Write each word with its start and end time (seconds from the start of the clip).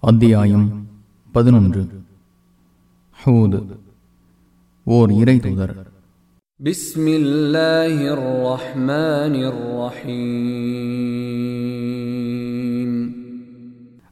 அத்தியாயம் 0.00 0.86
பதினொன்று. 1.32 1.88
ஹூது. 3.24 3.64
ஓர் 4.84 5.12
இறை 5.12 5.38
தூதர். 5.38 5.86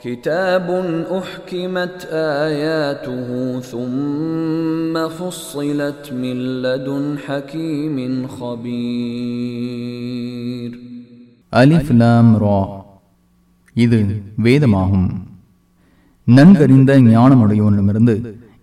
كتاب 0.00 0.68
أحكمت 1.12 2.08
آياته 2.42 3.28
ثم 3.62 5.08
فصلت 5.10 6.12
من 6.14 6.62
لدن 6.62 7.18
حكيم 7.26 7.96
خبير 8.36 10.70
அலிஃப் 11.52 11.90
லாம் 11.94 12.32
ரா 12.42 12.58
இது 13.76 13.98
வேதமாகும் 14.44 15.08
நன்கறிந்த 16.26 16.90
ஞானமுடையவனிடமிருந்து 17.06 18.14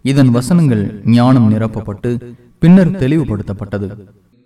இதன் 0.06 0.30
வசனங்கள் 0.30 0.84
ஞானம் 1.16 1.50
நிரப்பப்பட்டு 1.54 2.12
பின்னர் 2.62 2.96
தெளிவுபடுத்தப்பட்டது 3.02 3.88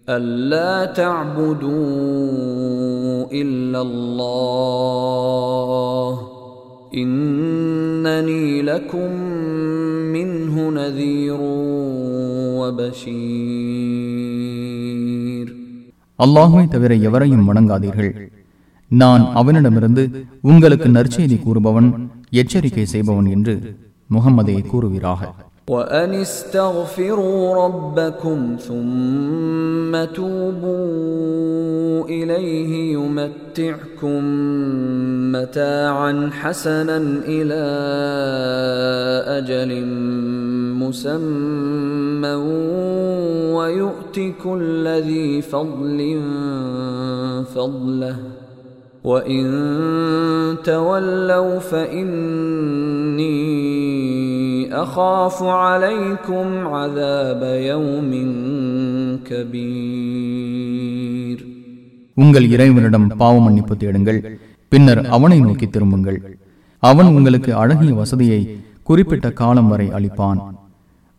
ألا 0.07 0.93
تعبدوا 0.93 1.89
إلا 3.33 3.81
الله 3.81 6.30
إنني 6.93 8.45
لكم 8.63 9.09
منه 10.15 10.55
نذير 10.71 11.39
وبشير 14.17 15.47
அல்லாஹுவை 16.19 16.63
தவிர 16.67 16.91
எவரையும் 17.07 17.47
வணங்காதீர்கள் 17.49 18.11
நான் 18.91 19.23
அவனிடமிருந்து 19.39 20.03
உங்களுக்கு 20.43 20.87
நற்செய்தி 20.89 21.37
கூறுபவன் 21.39 21.89
எச்சரிக்கை 22.33 22.85
செய்பவன் 22.93 23.27
என்று 23.35 23.53
முகம்மதே 24.09 24.57
கூறுவீராக 24.71 25.21
وأن 25.68 26.14
استغفروا 26.14 27.64
ربكم 27.64 28.56
ثم 28.60 30.04
توبوا 30.14 32.04
إليه 32.04 32.92
يمتعكم 32.92 34.22
متاعا 35.32 36.30
حسنا 36.32 36.96
إلى 37.26 37.62
أجل 39.38 39.86
مسمى 40.82 42.34
ويؤت 43.54 44.20
كل 44.44 44.88
ذي 44.88 45.42
فضل 45.42 46.20
فضله. 47.54 48.16
وإن 49.03 49.45
تولوا 50.63 51.61
فإني 51.61 53.37
أخاف 54.75 55.43
عليكم 55.63 56.69
عذاب 56.69 57.43
يوم 57.63 58.11
كبير 59.27 61.37
உங்கள் 62.17 62.47
இறைவனிடம் 62.53 63.11
பாவ 63.19 63.39
மன்னிப்பு 63.39 63.75
தேடுங்கள் 63.75 64.37
பின்னர் 64.71 65.07
அவனை 65.07 65.39
நோக்கி 65.39 65.67
திரும்புங்கள் 65.67 66.37
அவன் 66.83 67.09
உங்களுக்கு 67.09 67.53
அழகிய 67.53 67.93
வசதியை 67.93 68.59
குறிப்பிட்ட 68.83 69.31
காலம் 69.31 69.69
வரை 69.69 69.89
அளிப்பான் 69.97 70.39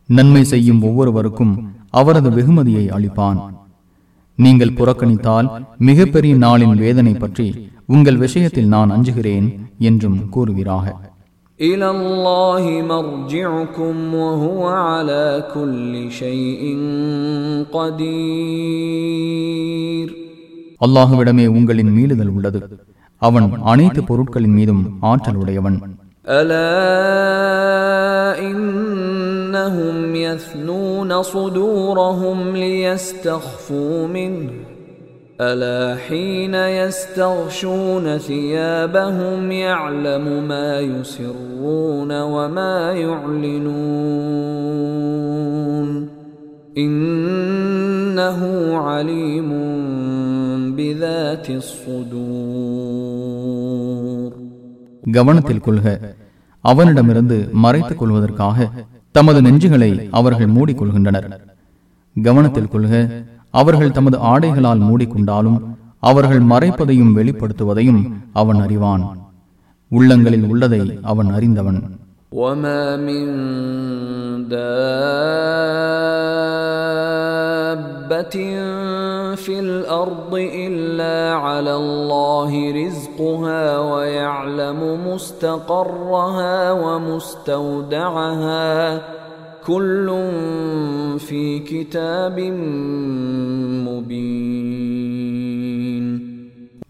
நன்மை 0.09 0.45
செய்யும் 0.45 0.83
ஒவ்வொருவருக்கும் 0.83 1.73
அவரது 1.93 2.31
வெகுமதியை 2.31 2.91
அளிப்பான் 2.97 3.62
நீங்கள் 4.39 4.77
புறக்கணித்தால் 4.79 5.49
மிகப்பெரிய 5.81 6.35
நாளின் 6.45 6.77
வேதனை 6.77 7.15
பற்றி 7.17 7.47
உங்கள் 7.89 8.19
விஷயத்தில் 8.19 8.73
நான் 8.75 8.93
அஞ்சுகிறேன் 8.97 9.49
என்றும் 9.89 10.19
கூறுவீராக 10.35 10.87
إلى 11.61 11.89
الله 11.91 12.65
مرجعكم 12.89 13.95
وهو 14.17 14.63
على 14.85 15.25
كل 15.55 15.93
شيء 16.13 16.63
قدير 18.79 20.09
அல்லாஹுவிடமே 20.81 21.47
உங்களின் 21.57 21.93
மீளுதல் 21.97 22.33
உள்ளது 22.35 22.61
அவன் 23.23 23.47
அனைத்து 23.65 24.01
பொருட்களின் 24.03 24.57
மீதும் 24.59 24.83
ஆற்றல் 25.03 25.39
உடையவன் 25.43 25.79
ألا 26.33 26.71
إنهم 29.53 30.15
يثنون 30.17 31.23
صدورهم 31.25 32.57
ليستخفوا 32.57 34.07
منه 34.09 34.51
ألا 35.41 35.97
حين 35.99 36.55
يستغشون 36.55 38.19
ثيابهم 38.19 39.53
يعلم 39.53 40.49
ما 40.49 40.81
يسرون 40.81 42.21
وما 42.25 42.93
يعلنون 42.95 43.79
إنه 46.79 48.41
عليم 48.79 49.51
بذات 50.77 51.47
الصدور 51.51 52.89
கவனத்தில் 55.17 55.61
கொள்க 55.61 55.87
அவனிடமிருந்து 56.65 57.37
மறைத்துக் 57.55 57.99
கொள்வதற்காக 57.99 58.59
தமது 59.15 59.39
நெஞ்சுகளை 59.47 59.91
அவர்கள் 60.11 60.55
மூடிக்கொள்கின்றனர் 60.57 61.29
கவனத்தில் 62.17 62.69
கொள்க 62.69 62.93
அவர்கள் 63.55 63.97
தமது 63.99 64.17
ஆடைகளால் 64.33 64.83
மூடிக்கொண்டாலும் 64.89 65.59
அவர்கள் 66.03 66.43
மறைப்பதையும் 66.51 67.15
வெளிப்படுத்துவதையும் 67.17 68.03
அவன் 68.33 68.61
அறிவான் 68.65 69.05
உள்ளங்களில் 69.91 70.49
உள்ளதை 70.51 70.83
அவன் 71.13 71.31
அறிந்தவன் 71.39 71.81
وما 72.35 72.83
من 72.99 73.27
دابة 78.09 78.37
في 79.37 79.61
الأرض 79.61 80.35
إلا 80.59 81.37
على 81.37 81.75
الله 81.77 82.73
رزقها 82.77 83.79
ويعلم 83.91 84.81
مستقرها 85.09 86.73
ومستودعها 86.83 88.69
كل 89.67 90.09
في 91.19 91.59
كتاب 91.63 92.39
مبين 93.89 96.29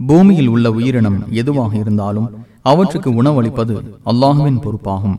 பூமியில் 0.09 0.49
உள்ள 0.49 0.67
உயிரினம் 0.79 1.19
எதுவாக 1.41 1.77
இருந்தாலும் 1.77 2.29
அவற்றுக்கு 2.65 3.11
உணவளிப்பது 3.21 3.75
அல்லாஹுவின் 4.11 4.61
பொறுப்பாகும் 4.65 5.19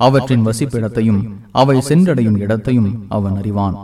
அவற்றின் 0.00 0.46
வசிப்பிடத்தையும் 0.48 1.20
அவை 1.52 1.76
சென்றடையும் 1.88 2.36
இடத்தையும் 2.36 3.08
அவன் 3.16 3.36
அறிவான் 3.40 3.76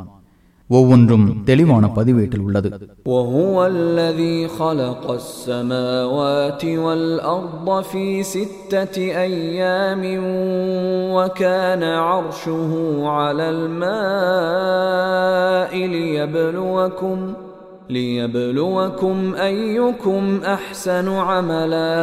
ஒவ்வொன்றும் 0.71 1.27
தெளிவான 1.45 1.85
பதிவேட்டில் 1.97 2.45
உள்ளது 2.47 2.69
وهو 3.15 3.57
الذي 3.67 4.39
خلق 4.59 5.05
السماوات 5.21 6.63
والأرض 6.85 7.69
في 7.83 8.07
ستة 8.35 8.97
أيام 9.27 10.03
وكان 11.17 11.83
عرشه 12.09 12.73
على 13.09 13.47
الماء 14.43 15.73
ليبلوكم 15.87 17.19
ليبلوكم 17.91 19.17
أيكم 19.51 20.23
أحسن 20.57 21.09
عملا 21.29 22.03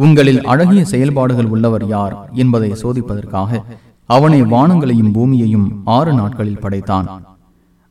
உங்களில் 0.00 0.40
அழகிய 0.52 0.82
செயல்பாடுகள் 0.84 1.50
உள்ளவர் 1.54 1.84
யார் 1.88 2.14
என்பதை 2.34 2.70
சோதிப்பதற்காக 2.82 3.50
அவனை 4.08 4.40
வானங்களையும் 4.50 5.14
பூமியையும் 5.14 5.68
ஆறு 5.90 6.12
நாட்களில் 6.12 6.62
படைத்தான் 6.64 7.08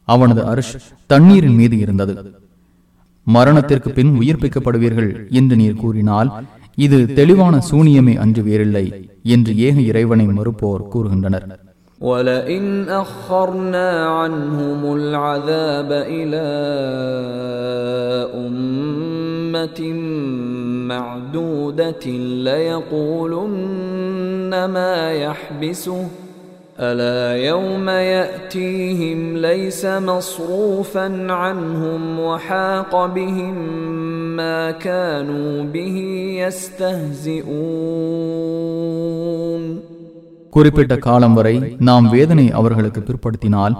அவனது 0.08 0.42
அரிஷ் 0.52 0.76
தண்ணீரின் 1.10 1.58
மீது 1.60 1.76
இருந்தது 1.78 2.14
மரணத்திற்கு 3.28 3.90
பின் 3.92 4.12
உயிர்ப்பிக்கப்படுவீர்கள் 4.20 5.10
என்று 5.32 5.56
நீர் 5.56 5.82
கூறினால் 5.82 6.30
இது 6.78 6.98
தெளிவான 7.18 7.56
சூனியமே 7.70 8.16
அன்று 8.24 8.42
வேறில்லை 8.48 8.86
என்று 9.28 9.52
ஏக 9.68 9.78
இறைவனை 9.92 10.28
மறுப்போர் 10.32 10.90
கூறுகின்றனர் 10.94 11.48
ولئن 12.02 12.66
أخرنا 13.04 13.90
عنهم 14.18 14.82
العذاب 14.94 15.90
إلى 16.14 16.48
أمة 18.42 19.39
معدودة 20.88 22.06
ليقولن 22.48 23.70
ما 24.66 24.96
يحبسه 25.14 26.08
ألا 26.80 27.46
يوم 27.46 27.90
يأتيهم 27.90 29.38
ليس 29.38 29.86
مصروفا 29.86 31.32
عنهم 31.34 32.20
وحاق 32.20 33.06
بهم 33.06 33.56
ما 34.36 34.72
كانوا 34.86 35.64
به 35.64 35.98
يستهزئون 38.76 39.64
குறிப்பிட்ட 40.56 40.94
காலம் 40.98 41.34
வரை 41.34 41.56
நாம் 41.80 42.06
வேதனை 42.10 42.46
அவர்களுக்கு 42.52 43.02
பிற்படுத்தினால் 43.02 43.74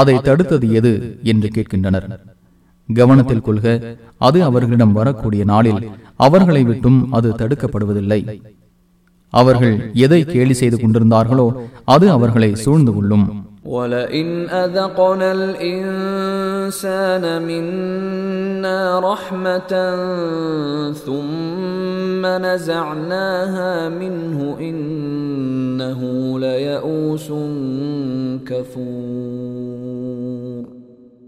அதை 0.00 0.14
தடுத்தது 0.18 0.66
எது 0.78 0.92
என்று 1.22 1.48
கேட்கின்றனர் 1.48 2.06
கவனத்தில் 2.88 3.44
கொள்க 3.46 3.66
அது 4.18 4.38
அவர்களிடம் 4.42 4.96
வரக்கூடிய 4.98 5.42
நாளில் 5.44 5.82
அவர்களை 6.20 6.62
விட்டும் 6.64 6.98
அது 7.12 7.28
தடுக்கப்படுவதில்லை 7.40 8.20
அவர்கள் 9.32 9.74
எதை 10.04 10.20
கேலி 10.24 10.54
செய்து 10.54 10.76
கொண்டிருந்தார்களோ 10.76 11.46
அது 11.94 12.06
அவர்களை 12.10 12.50
சூழ்ந்து 12.64 12.94
கொள்ளும் 12.96 13.26
ولئن 13.66 14.28
أذقنا 14.64 15.28
الإنسان 15.40 17.24
منا 17.42 18.78
رحمة 19.02 19.72
ثم 20.96 22.22
نزعناها 22.46 23.72
منه 23.90 24.38
إنه 24.60 26.00
ليئوس 26.38 27.26
كفور 28.46 29.83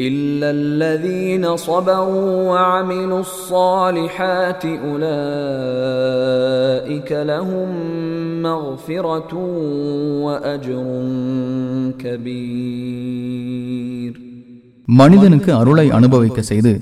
إلا 0.00 0.48
الذين 0.52 1.44
صبروا 1.58 2.30
وعملوا 2.50 3.20
الصالحات 3.20 4.62
أولئك 5.76 7.10
لهم 7.24 7.68
مغفرة 8.42 9.32
وأجر 10.24 10.84
كبير 13.16 14.12
மனிதனுக்கு 14.98 15.50
அருளை 15.52 15.86
அனுபவிக்க 15.90 16.38
செய்து 16.42 16.72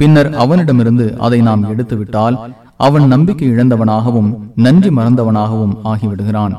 பின்னர் 0.00 0.30
அவனிடமிருந்து 0.34 1.06
அதை 1.18 1.38
நாம் 1.40 1.62
எடுத்துவிட்டால் 1.68 2.36
அவன் 2.80 3.06
நம்பிக்கை 3.08 3.46
இழந்தவனாகவும் 3.48 4.28
நன்றி 4.56 4.90
மறந்தவனாகவும் 4.90 5.74
ஆகிவிடுகிறான் 5.84 6.54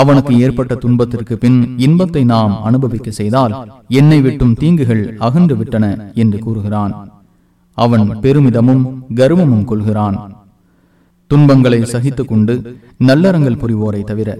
அவனுக்கு 0.00 0.32
ஏற்பட்ட 0.44 0.74
துன்பத்திற்கு 0.82 1.34
பின் 1.42 1.58
இன்பத்தை 1.86 2.22
நாம் 2.32 2.54
அனுபவிக்க 2.68 3.10
செய்தால் 3.18 3.54
என்னை 3.98 4.18
விட்டும் 4.24 4.54
தீங்குகள் 4.60 5.04
அகன்று 5.26 5.54
விட்டன 5.56 5.84
என்று 6.22 6.38
கூறுகிறான். 6.38 6.94
அவன் 7.78 8.06
பெருமிதமும் 8.24 8.84
கர்வமும் 9.20 9.66
கொள்கிறான். 9.70 10.18
துன்பங்களை 11.30 11.80
சகித்துக் 11.92 12.30
கொண்டு 12.30 12.54
நல்லறங்கள் 13.08 13.60
புரிவோரை 13.62 14.02
தவிர 14.10 14.30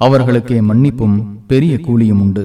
அவர்களுக்கே 0.00 0.58
மன்னிப்பும் 0.60 1.16
பெரிய 1.50 1.74
கூலியும் 1.86 2.22
உண்டு. 2.24 2.44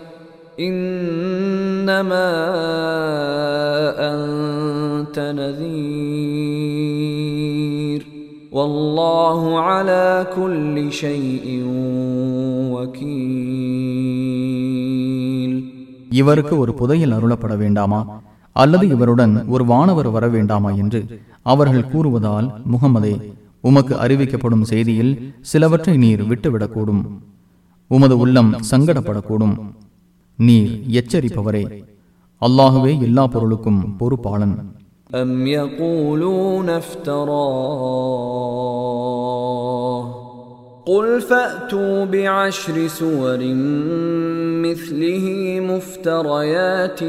انما 0.58 2.28
انت 4.12 5.16
نذير 7.06 8.00
والله 8.52 9.40
على 9.60 10.04
كل 10.36 10.76
شيء 10.94 11.46
وكيل 14.56 15.52
இவருக்கு 16.18 16.54
ஒரு 16.62 16.72
புதையல் 16.74 17.14
அருளப்பட 17.16 17.54
வேண்டாமா 17.56 18.00
அல்லது 18.56 18.84
இவருடன் 18.94 19.34
ஒரு 19.54 19.64
வானவர் 19.64 20.08
வர 20.10 20.24
வேண்டாமா 20.28 20.70
என்று 20.82 21.00
அவர்கள் 21.46 21.90
கூறுவதால் 21.92 22.46
முகமதே 22.72 23.14
உமக்கு 23.64 23.94
அறிவிக்கப்படும் 24.04 24.68
செய்தியில் 24.70 25.12
சிலவற்றை 25.50 25.94
நீர் 25.96 26.22
விட்டுவிடக்கூடும் 26.30 27.02
உமது 27.90 28.14
உள்ளம் 28.24 28.50
சங்கடப்படக்கூடும் 28.70 29.54
நீர் 30.40 30.72
எச்சரிப்பவரே 31.00 31.62
அல்லாஹுவே 32.42 32.92
எல்லா 33.06 33.24
பொருளுக்கும் 33.34 33.80
பொறுப்பாளன் 34.00 34.56
أم 35.14 35.46
يقولون 35.48 36.68
افتراه 38.76 40.26
قل 40.86 41.22
فأتوا 41.22 42.06
بعشر 42.06 42.88
سور 42.88 43.38
مثله 44.62 45.26
مفتريات 45.62 47.02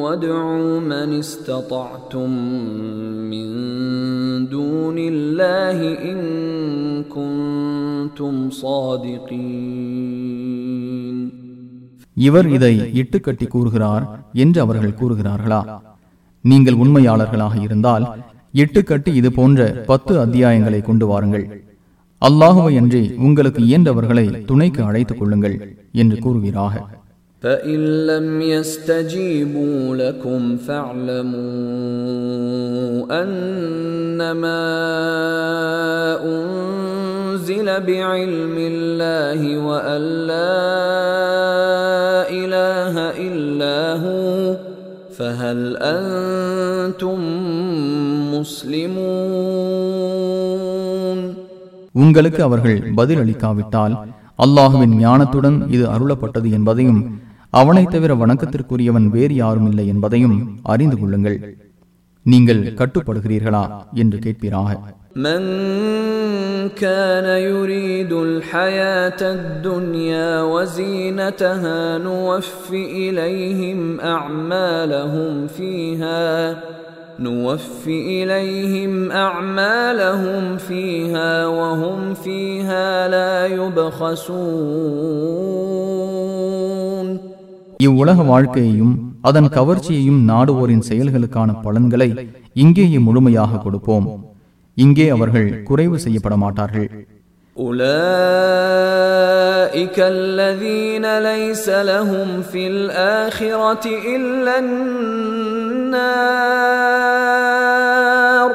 وادعوا 0.00 0.82
من 0.82 1.14
استطعتم 1.14 2.30
من 3.24 3.48
دون 4.48 4.98
الله 5.00 6.04
إن 6.04 6.18
كنتم 7.06 8.52
صادقين 8.52 11.37
இவர் 12.18 12.48
இதை 12.48 12.72
இட்டுக்கட்டி 13.00 13.46
கூறுகிறார் 13.48 14.04
என்று 14.36 14.58
அவர்கள் 14.60 14.98
கூறுகிறார்களா 15.00 15.60
நீங்கள் 16.44 16.80
உண்மையாளர்களாக 16.82 17.54
இருந்தால் 17.60 18.04
இட்டுக்கட்டி 18.54 19.12
இது 19.14 19.30
போன்ற 19.32 19.60
பத்து 19.86 20.12
அத்தியாயங்களை 20.18 20.80
கொண்டு 20.82 21.06
வாருங்கள் 21.06 21.46
அல்லாஹுவை 22.22 22.74
அன்றி 22.76 23.04
உங்களுக்கு 23.20 23.62
இயன்றவர்களை 23.62 24.26
துணைக்கு 24.46 24.82
அழைத்துக் 24.82 25.20
கொள்ளுங்கள் 25.20 25.56
என்று 25.94 26.18
கூறுவீராக 26.18 26.74
فإن 27.42 27.80
لم 28.06 28.26
يستجيبوا 28.52 29.78
لكم 29.96 30.40
فاعلموا 30.58 31.44
أنما 33.22 34.62
أنزل 36.34 37.68
بعلم 37.82 38.56
الله 38.70 39.40
وأن 39.58 40.02
لا 40.26 40.54
إله 40.64 41.57
إلا 43.58 43.78
هو 44.04 44.20
فهل 45.12 45.58
أنتم 45.94 47.18
مسلمون 50.24 51.18
உங்களுக்கு 51.94 52.40
அவர்கள் 52.42 52.78
பதில் 52.96 53.20
அளிக்காவிட்டால் 53.22 53.94
அல்லாஹுவின் 54.38 54.94
ஞானத்துடன் 55.02 55.58
இது 55.74 55.84
அருளப்பட்டது 55.86 56.48
என்பதையும் 56.50 57.00
அவனைத் 57.52 57.92
தவிர 57.94 58.12
வணக்கத்திற்குரியவன் 58.22 59.06
வேறு 59.08 59.34
யாரும் 59.34 59.68
இல்லை 59.70 59.86
என்பதையும் 59.88 60.36
அறிந்து 60.66 60.96
கொள்ளுங்கள் 60.96 61.36
நீங்கள் 62.26 62.62
கட்டுப்படுகிறீர்களா 62.80 63.62
என்று 63.94 64.18
கேட்பீராக 64.18 64.70
من 65.16 65.42
كان 66.76 67.26
يريد 67.48 68.12
الحياة 68.12 69.20
الدنيا 69.22 70.42
وزينتها 70.44 71.98
نوف 72.00 72.70
إليهم 72.72 74.00
أعمالهم 74.02 75.46
فيها 75.48 76.22
نوف 77.20 77.82
إليهم 77.86 78.92
أعمالهم 79.24 80.56
فيها 80.58 81.46
وهم 81.48 82.14
فيها 82.16 83.08
لا 83.08 83.46
يبخسون 85.84 87.08
இவ்வுலக 87.80 88.18
வாழ்க்கையையும் 88.22 88.94
அதன் 89.20 89.48
கவர்ச்சியையும் 89.48 90.20
நாடுவோரின் 90.30 90.86
செயல்களுக்கான 90.88 91.50
பலன்களை 91.62 92.08
இங்கேயே 92.54 92.98
முழுமையாக 92.98 93.60
கொடுப்போம் 93.60 94.06
இங்கே 94.78 95.08
அவர்கள் 95.08 95.62
குறைவு 95.62 95.98
செய்யப்பட 95.98 96.36
மாட்டார்கள் 96.36 96.88
أولئك 99.74 99.98
الذين 100.16 101.04
ليس 101.20 101.66
لهم 101.90 102.42
في 102.42 102.66
الآخرة 102.66 103.84
إلا 104.14 104.54
النار 107.54 108.50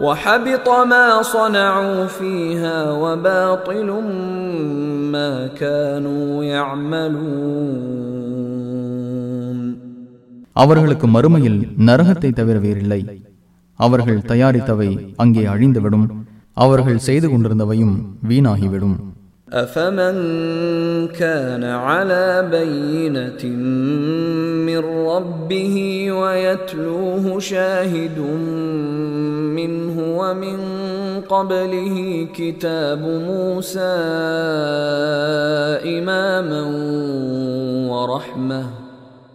وحبط 0.00 0.68
ما 0.84 1.22
صنعوا 1.34 2.08
فيها 2.08 2.78
وباطل 3.02 3.88
ما 5.14 5.32
كانوا 5.60 6.46
يعملون 6.46 7.78
அவர்களுக்கு 10.56 11.06
மறுமையில் 11.06 11.68
நரகத்தை 11.80 12.30
தவிர 12.30 12.58
வேறில்லை 12.58 13.00
அவர்கள் 13.78 14.26
தயாரித்தவை 14.28 14.90
அங்கே 15.16 15.44
அழிந்துவிடும் 15.46 16.06
அவர்கள் 16.56 17.04
செய்து 17.08 17.28
கொண்டிருந்தவையும் 17.28 17.96
வீணாகிவிடும் 18.28 18.96
أفمن 19.54 20.16
كان 21.14 21.64
على 21.86 22.26
بينة 22.50 23.42
من 24.68 24.82
ربه 25.06 25.76
ويتلوه 26.12 27.24
شاهد 27.40 28.18
منه 29.58 29.96
ومن 30.20 30.58
قبله 31.24 31.96
كتاب 32.34 33.02
موسى 33.28 33.94
إماما 35.96 36.62
ورحمة 37.90 38.62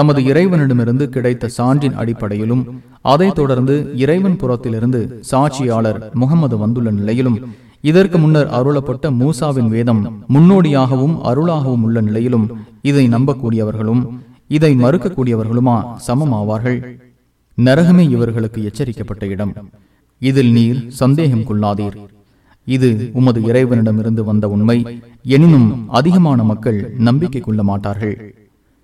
தமது 0.00 0.20
இறைவனிடமிருந்து 0.24 1.08
கிடைத்த 1.14 1.48
சான்றின் 1.56 1.98
அடிப்படையிலும் 2.02 2.62
அதைத் 3.12 3.38
தொடர்ந்து 3.38 3.74
இறைவன் 4.04 4.38
புறத்திலிருந்து 4.42 5.00
சாட்சியாளர் 5.30 5.98
முகமது 6.20 6.56
வந்துள்ள 6.58 6.90
நிலையிலும் 7.00 7.38
இதற்கு 7.90 8.16
முன்னர் 8.18 8.48
அருளப்பட்ட 8.58 9.10
மூசாவின் 9.20 9.68
வேதம் 9.74 10.00
முன்னோடியாகவும் 10.34 11.14
அருளாகவும் 11.30 11.84
உள்ள 11.86 12.00
நிலையிலும் 12.08 12.46
இதை 12.90 13.04
நம்பக்கூடியவர்களும் 13.08 14.02
இதை 14.56 14.70
மறுக்கக்கூடியவர்களுமா 14.84 15.76
சமமாவார்கள். 16.06 16.78
நரகமே 17.58 18.04
இவர்களுக்கு 18.16 18.60
எச்சரிக்கப்பட்ட 18.68 19.24
இடம். 19.34 19.52
இதில் 20.18 20.52
நீர் 20.52 20.80
சந்தேகம் 21.00 21.46
கொள்ளாதீர். 21.50 21.96
இது 22.76 23.10
உமது 23.18 23.40
இறைவனிடமிருந்து 23.50 24.24
வந்த 24.30 24.48
உண்மை. 24.48 24.78
எனினும் 25.36 25.68
அதிகமான 25.98 26.42
மக்கள் 26.52 26.80
நம்பிக்கை 27.08 27.40
கொள்ள 27.40 27.62
மாட்டார்கள். 27.62 28.16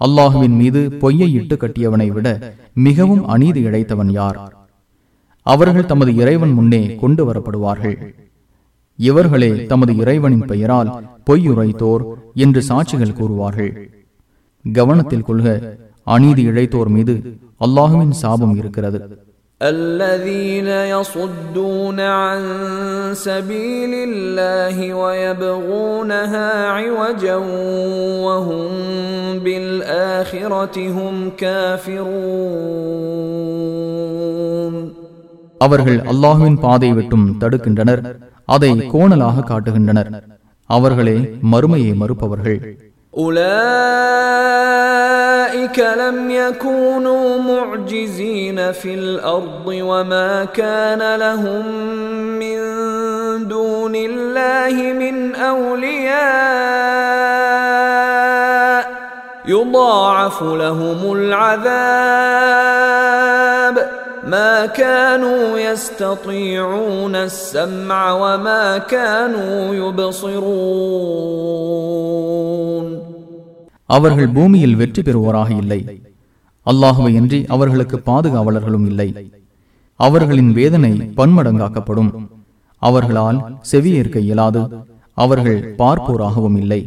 அல்லாஹுவின் 0.00 0.56
மீது 0.60 0.80
பொய்யை 1.02 1.32
இட்டு 1.32 1.56
கட்டியவனை 1.56 2.08
விட 2.12 2.28
மிகவும் 2.86 3.26
அநீதி 3.26 3.60
இழைத்தவன் 3.66 4.10
யார்? 4.10 4.38
அவர்கள் 5.46 5.86
தமது 5.86 6.14
இறைவன் 6.14 6.52
முன்னே 6.52 6.96
கொண்டு 6.96 7.22
வரப்படுவார்கள். 7.28 7.96
இவர்களே 8.98 9.66
தமது 9.66 9.92
இறைவனின் 9.96 10.46
பெயரால் 10.46 10.90
பொய்யுரைத்தோர் 11.24 12.02
என்று 12.34 12.60
சாட்சிகள் 12.68 13.16
கூறுவார்கள். 13.20 13.72
கவனத்தில் 14.64 15.26
கொள்க 15.28 15.76
அநீதி 16.02 16.42
இழைத்தோர் 16.50 16.88
மீது 16.88 17.14
அல்லாஹுவின் 17.60 18.14
சாபம் 18.22 18.56
இருக்கிறது. 18.56 19.00
الذين 19.61 20.67
يصدون 20.67 21.99
عن 21.99 22.39
سبيل 23.27 23.93
الله 24.09 24.93
ويبغونها 24.93 26.49
عوجا 26.67 27.35
وهم 28.25 28.69
بالآخرة 29.39 30.75
هم 30.89 31.13
كافرون 33.85 34.75
அவர்கள் 35.57 35.99
அல்லாஹுவின் 36.11 36.57
பாதை 36.59 36.89
விட்டும் 36.91 37.27
தடுக்கின்றனர் 37.41 38.01
அதை 38.45 38.71
கோணலாக 38.93 39.45
காட்டுகின்றனர் 39.51 40.09
அவர்களே 40.69 41.17
மறுமையை 41.53 41.93
மறுப்பவர்கள் 41.93 42.59
أولئك 43.18 43.40
لم 45.78 46.30
يكونوا 46.30 47.38
معجزين 47.38 48.72
في 48.72 48.94
الأرض 48.94 49.66
وما 49.66 50.44
كان 50.44 51.16
لهم 51.16 51.66
من 52.38 52.58
دون 53.48 53.92
الله 53.96 54.92
من 54.92 55.34
أولياء. 55.34 56.20
يضاعف 59.46 60.42
لهم 60.42 61.12
العذاب. 61.12 61.60
ما 64.29 64.53
كانوا 64.75 65.43
يستطيعون 65.61 67.15
السمع 67.23 68.01
وما 68.13 68.63
كانوا 68.89 69.55
يبصرون 71.55 72.87
அவர்கள் 73.89 74.29
பூமியில் 74.35 74.77
வெற்றி 74.77 75.01
பெறுவோராக 75.03 75.49
இல்லை 75.61 75.79
அல்லாஹுவை 76.65 77.11
அன்றி 77.19 77.39
அவர்களுக்கு 77.55 77.97
பாதுகாவலர்களும் 78.07 78.87
இல்லை 78.91 79.09
அவர்களின் 79.99 80.51
வேதனை 80.57 80.89
பன்மடங்காக்கப்படும் 81.19 82.09
அவர்களால் 82.81 83.39
செவியேற்க 83.71 84.17
இயலாது 84.25 84.61
அவர்கள் 85.17 85.59
பார்ப்போராகவும் 85.81 86.57
இல்லை 86.63 86.81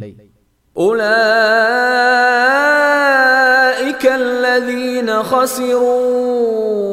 أولئك 2.69 4.03
الذين 4.21 5.09
خسروا 5.23 6.92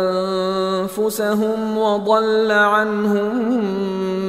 أنفسهم 0.00 1.58
وضل 1.78 2.50
عنهم 2.72 3.32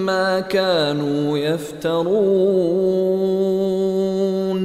ما 0.06 0.28
كانوا 0.52 1.24
يفترون 3.68 4.60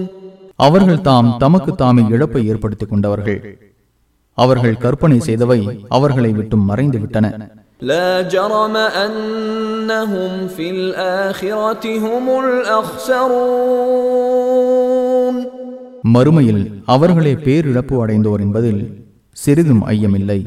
அவர்கள் 0.59 1.05
தாம் 1.07 1.29
தமக்கு 1.43 1.71
தாமே 1.75 2.03
இழப்பை 2.15 2.43
ஏற்படுத்திக் 2.53 2.91
கொண்டவர்கள் 2.91 3.39
அவர்கள் 4.39 4.81
கற்பனை 4.85 5.19
செய்தவை 5.29 5.61
அவர்களை 5.97 6.31
விட்டும் 6.35 6.69
மறைந்து 6.71 6.99
விட்டன 7.03 7.27
لا 7.83 8.11
جرم 8.25 8.75
أنهم 9.05 10.33
في 10.49 10.67
الآخرة 10.71 11.85
هم 11.99 12.27
الأخسرون 14.03 15.37
மறுமையில் 16.15 16.63
அவர்களே 16.87 17.33
பேரிழப்பு 17.45 17.95
அடைந்தோர் 18.03 18.43
என்பதில் 18.47 18.81
சிறிதும் 19.37 19.83
ஐயமில்லை 19.93 20.39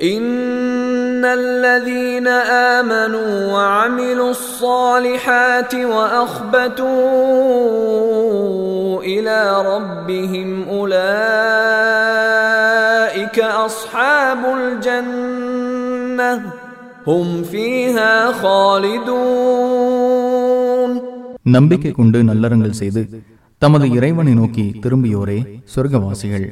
إن 0.00 1.24
الذين 1.24 2.26
آمنوا 2.76 3.52
وعملوا 3.52 4.30
الصالحات 4.30 5.74
وأخبتوا 5.86 6.86
إلى 9.04 9.62
ربهم 9.66 10.64
أولئك 12.06 13.38
أصحاب 13.60 14.38
الجنة 14.54 16.42
هم 17.06 17.44
فيها 17.44 18.32
خالدون 18.34 19.86
நம்பிக்கை 21.48 21.92
கொண்டு 21.92 22.22
நல்லறங்கள் 22.22 22.78
செய்து 22.80 23.02
தமது 23.62 23.88
இறைவனை 23.88 24.34
நோக்கி 24.34 24.80
திரும்பியோரே 24.82 25.60
சொர்க்கவாசிகள் 25.74 26.46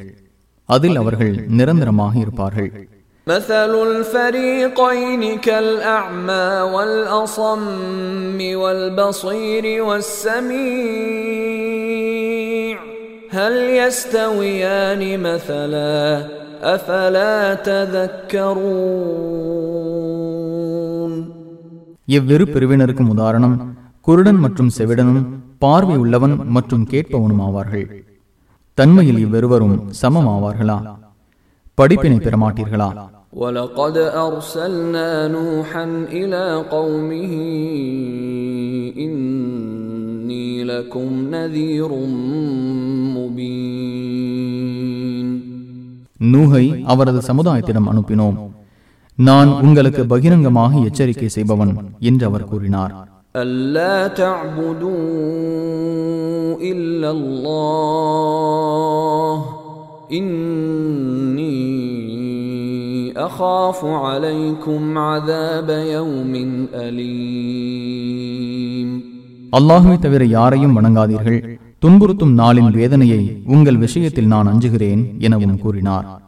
அதில் 0.69 0.97
அவர்கள் 0.97 1.47
நிரந்தரமாக 1.59 2.19
இருப்பார்கள் 2.19 2.89
مثل 3.27 3.73
الفريقين 3.83 5.23
كالأعمى 5.39 6.47
والأصم 6.75 8.39
والبصير 8.55 9.65
والسميع 11.45 12.77
هل 13.33 13.55
يستويان 13.79 15.03
مثلا 15.21 15.99
أفلا 16.67 17.37
تذكرون 20.45 21.13
இவ்விரு 22.09 22.45
பிரிவினருக்கும் 22.55 23.13
உதாரணம் 23.15 23.55
குருடன் 24.07 24.41
மற்றும் 24.45 24.71
செவிடனும் 24.71 25.23
பார்வை 25.59 25.97
உள்ளவன் 25.97 26.35
மற்றும் 26.57 26.85
கேட்பவனும் 26.93 27.43
ஆவார்கள் 27.47 27.85
தன்மையில் 28.79 29.21
இவ்விருவரும் 29.25 29.77
சமம் 30.01 30.29
ஆவார்களா 31.79 31.79
படிப்பினை 31.79 32.19
பெறமாட்டீர்களா 32.21 32.89
ولقد 33.35 33.97
أرسلنا 34.27 35.29
نوحا 35.29 35.85
إلى 36.13 36.65
قومه 36.71 37.33
إني 39.05 40.65
لكم 40.65 41.31
نذير 41.31 41.91
مبين 43.17 45.27
நூகை 46.27 46.85
அவரது 46.87 47.21
சமுதாயத்திடம் 47.21 47.91
அனுப்பினோம் 47.91 48.53
நான் 49.19 49.49
உங்களுக்கு 49.61 50.05
பகிரங்கமாக 50.05 50.79
எச்சரிக்கை 50.89 51.29
செய்பவன் 51.29 51.73
என்று 52.09 52.27
அவர் 52.27 52.49
கூறினார் 52.51 52.93
ألا 53.37 54.15
تعبدوا 54.15 55.05
إلا 56.73 57.11
الله 57.19 59.35
إني 60.11 61.65
أخاف 63.19 63.85
عليكم 64.05 65.01
عذاب 65.01 65.69
يوم 65.89 66.67
أليم 66.77 68.89
அல்லாஹுவை 69.53 69.99
தவிர 69.99 70.29
யாரையும் 70.29 70.79
வணங்காதீர்கள் 70.79 71.59
துன்புறுத்தும் 71.83 72.35
நாளின் 72.35 72.73
வேதனையை 72.73 73.43
உங்கள் 73.47 73.77
விஷயத்தில் 73.77 74.27
நான் 74.27 74.53
அஞ்சுகிறேன் 74.53 75.19
எனவும் 75.19 75.59
கூறினார் 75.59 76.28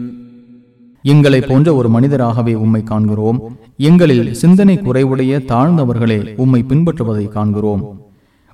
எங்களை 1.03 1.41
போன்ற 1.41 1.73
ஒரு 1.73 1.89
மனிதராகவே 1.89 2.55
உம்மை 2.55 2.83
காண்கிறோம் 2.83 3.57
எங்களில் 3.79 4.33
சிந்தனை 4.33 4.77
குறைவுடைய 4.77 5.45
தாழ்ந்தவர்களே 5.51 6.35
உம்மை 6.37 6.63
பின்பற்றுவதை 6.63 7.27
காண்கிறோம் 7.27 7.99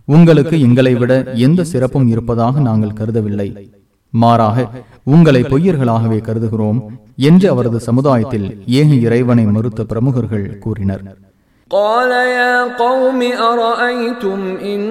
உங்களுக்கு 0.07 0.59
எங்களை 0.59 0.95
விட 0.95 1.33
எந்த 1.45 1.63
சிறப்பும் 1.63 2.07
இருப்பதாக 2.07 2.59
நாங்கள் 2.59 2.99
கருதவில்லை 2.99 3.67
மாறாக 4.13 4.57
உங்களை 5.07 5.41
பொய்யர்களாகவே 5.43 6.19
கருதுகிறோம் 6.19 6.79
என்று 7.21 7.47
அவரது 7.49 7.79
சமுதாயத்தில் 7.81 8.47
ஏக 8.79 8.89
இறைவனை 9.05 9.45
மறுத்த 9.49 9.81
பிரமுகர்கள் 9.83 10.47
கூறினர் 10.65 11.03
قال 11.71 12.11
يا 12.39 12.55
قوم 12.77 13.19
أرأيتم 13.51 14.39
إن 14.63 14.81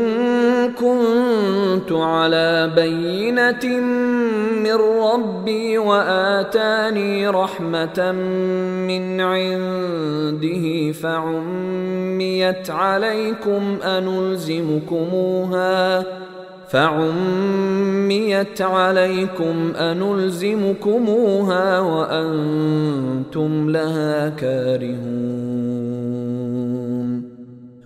كنت 0.74 1.90
على 2.12 2.50
بينة 2.74 3.64
من 4.58 4.78
ربي 5.04 5.78
وآتاني 5.80 7.12
رحمة 7.30 7.98
من 8.90 9.02
عنده 9.32 10.64
فعميت 10.94 12.70
عليكم 12.84 13.62
أنلزمكموها 14.76 16.04
فعميت 16.72 18.60
عليكم 18.76 19.56
أنلزمكموها 19.90 21.66
وأنتم 21.82 23.70
لها 23.70 24.28
كارهون 24.42 27.22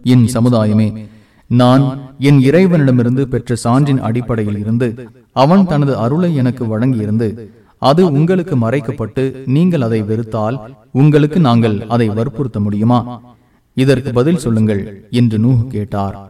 என் 0.05 0.27
சமுதாயமே 0.35 1.07
நான் 1.51 1.83
என் 2.29 2.41
இறைவனிடமிருந்து 2.49 3.27
பெற்ற 3.27 3.55
சான்றின் 3.65 4.01
அடிப்படையில் 4.09 4.59
இருந்து 4.59 5.09
அவன் 5.37 5.67
தனது 5.67 6.05
அருளை 6.05 6.37
எனக்கு 6.37 6.67
வழங்கியிருந்து 6.67 7.49
அது 7.83 8.11
உங்களுக்கு 8.11 8.57
மறைக்கப்பட்டு 8.57 9.47
நீங்கள் 9.57 9.81
அதை 9.81 10.03
வெறுத்தால் 10.03 10.59
உங்களுக்கு 10.95 11.41
நாங்கள் 11.41 11.89
அதை 11.95 12.11
வற்புறுத்த 12.11 12.61
முடியுமா 12.61 13.21
இதற்கு 13.77 14.13
பதில் 14.13 14.45
சொல்லுங்கள் 14.45 15.03
என்று 15.21 15.39
நூஹ் 15.39 15.75
கேட்டார் 15.75 16.30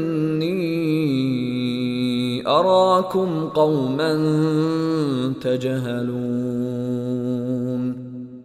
أراكم 2.50 3.30
قوما 3.54 4.12
تجهلون 6.56 7.82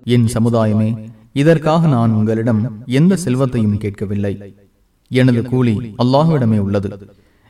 என் 0.07 0.27
சமுதாயமே 0.35 0.89
இதற்காக 1.35 1.81
நான் 1.87 2.15
உங்களிடம் 2.19 2.61
எந்த 2.99 3.13
செல்வத்தையும் 3.23 3.79
கேட்கவில்லை 3.83 4.33
எனது 5.11 5.41
கூலி 5.51 5.73
அல்லாஹ்விடமே 6.03 6.59
உள்ளது 6.65 6.89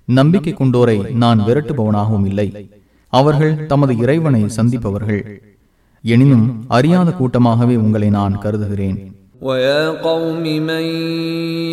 நம்பிக்கை 0.08 0.54
கொண்டோரை 0.54 0.98
நான் 1.24 1.40
விரட்டுபவனாகவும் 1.48 2.28
இல்லை 2.32 2.48
அவர்கள் 3.14 3.54
தமது 3.72 3.94
இறைவனை 4.04 4.42
சந்திப்பவர்கள் 4.58 5.22
எனினும் 6.04 6.46
அறியாத 6.72 7.10
கூட்டமாகவே 7.12 7.76
உங்களை 7.84 8.10
நான் 8.18 8.36
கருதுகிறேன் 8.44 9.00
ويا 9.46 9.90
قوم 10.02 10.44
من 10.64 10.86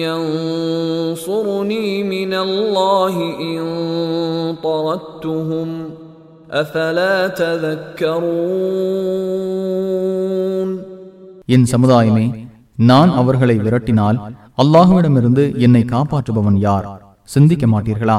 ينصرني 0.01 1.89
من 2.05 2.33
الله 2.37 3.15
إن 3.43 3.61
طردتهم 4.63 5.69
أفلا 6.53 7.17
تذكرون 9.81 10.71
என் 11.49 11.67
சமுதாயமே 11.73 12.27
நான் 12.79 13.11
அவர்களை 13.21 13.57
விரட்டினால் 13.59 14.19
அல்லாஹுவிடமிருந்து 14.59 15.45
என்னை 15.67 15.83
காப்பாற்றுபவன் 15.87 16.59
யார் 16.67 16.87
சிந்திக்க 17.29 17.65
மாட்டீர்களா 17.67 18.19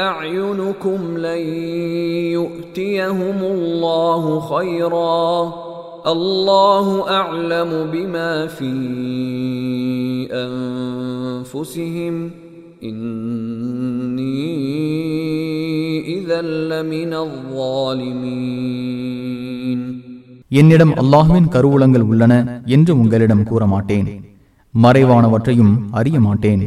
أعينكم 0.00 0.98
لن 1.18 1.42
يؤتيهم 2.32 3.38
الله 3.48 4.22
خيرا 4.52 5.28
الله 6.06 6.86
أعلم 7.10 7.70
بما 7.92 8.32
في 8.48 8.70
أنفسهم 10.44 12.14
إني 12.84 14.44
إذا 16.16 16.40
لمن 16.70 17.12
الظالمين 18.38 19.80
என்னிடம் 20.50 20.92
அல்லாஹுவின் 21.00 21.48
கருவூலங்கள் 21.54 22.04
உள்ளன 22.10 22.34
என்று 22.74 22.92
உங்களிடம் 23.00 23.42
கூற 23.48 23.62
மாட்டேன் 23.72 24.06
மறைவானவற்றையும் 24.74 25.74
அறிய 25.98 26.16
மாட்டேன் 26.20 26.62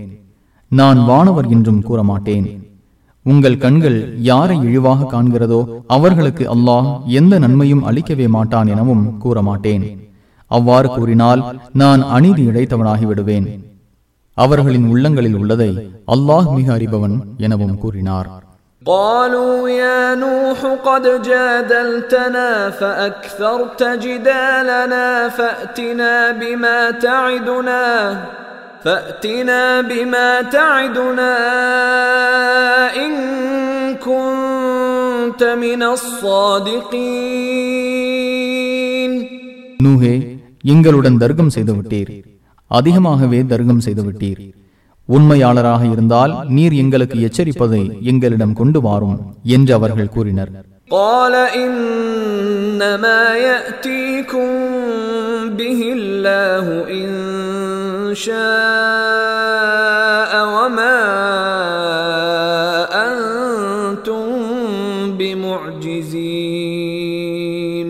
நான் 0.71 0.99
வானவர் 1.07 1.47
என்றும் 1.55 1.81
கூற 1.87 1.99
மாட்டேன் 2.09 2.45
உங்கள் 3.25 3.61
கண்கள் 3.63 3.97
யாரை 4.29 4.55
இழிவாக 4.67 5.07
காண்கிறதோ 5.11 5.59
அவர்களுக்கு 5.95 6.43
அல்லாஹ் 6.55 6.87
எந்த 7.19 7.33
நன்மையும் 7.39 7.83
அளிக்கவே 7.89 8.27
மாட்டான் 8.35 8.71
எனவும் 8.73 9.03
கூற 9.23 9.41
மாட்டேன் 9.49 9.83
அவ்வாறு 10.51 10.87
கூறினால் 10.89 11.41
நான் 11.81 12.01
அநீதி 12.15 12.43
இழைத்தவனாகி 12.51 13.05
விடுவேன் 13.09 13.47
அவர்களின் 14.37 14.87
உள்ளங்களில் 14.93 15.37
உள்ளதை 15.41 15.71
அல்லாஹ் 16.15 16.47
மிக 16.57 16.67
அறிபவன் 16.77 17.17
எனவும் 17.47 17.77
கூறினார் 17.83 18.29
قالوا 18.81 19.69
يا 19.81 20.01
نوح 20.17 20.59
قد 20.83 21.05
جادلتنا 21.23 22.49
فأكثرت 22.71 23.81
جدالنا 24.03 25.05
فأتنا 25.29 26.13
بما 26.31 26.77
تعدنا 26.99 27.83
فأتنا 28.85 29.63
بما 29.83 30.29
تعدنا 30.51 31.33
إن 32.97 33.13
كنت 34.01 35.41
من 35.63 35.81
الصادقين 38.21 39.11
நூஹே 39.85 40.13
எங்களுடன் 40.71 41.19
தர்க்கம் 41.21 41.53
செய்து 41.55 41.73
விட்டீர் 41.77 42.09
அதிகமாகவே 42.71 43.39
தர்க்கம் 43.51 43.83
செய்து 43.85 44.03
விட்டீர் 44.07 44.41
உண்மையாளராக 45.09 45.81
இருந்தால் 45.93 46.33
நீர் 46.55 46.75
எங்களுக்கு 46.81 47.17
எச்சரிப்பதை 47.27 47.81
எங்களிடம் 48.11 48.57
கொண்டு 48.59 48.81
வாரும் 48.87 49.17
என்று 49.55 49.73
அவர்கள் 49.79 50.13
கூறினர் 50.17 50.51
قال 50.91 51.33
إنما 51.63 53.21
يأتيكم 53.47 54.47
به 55.59 55.79
الله 55.97 56.65
إن 56.97 57.11
شاء 58.25 60.31
وما 60.55 60.97
أنتم 63.05 64.25
بمعجزين 66.51 67.89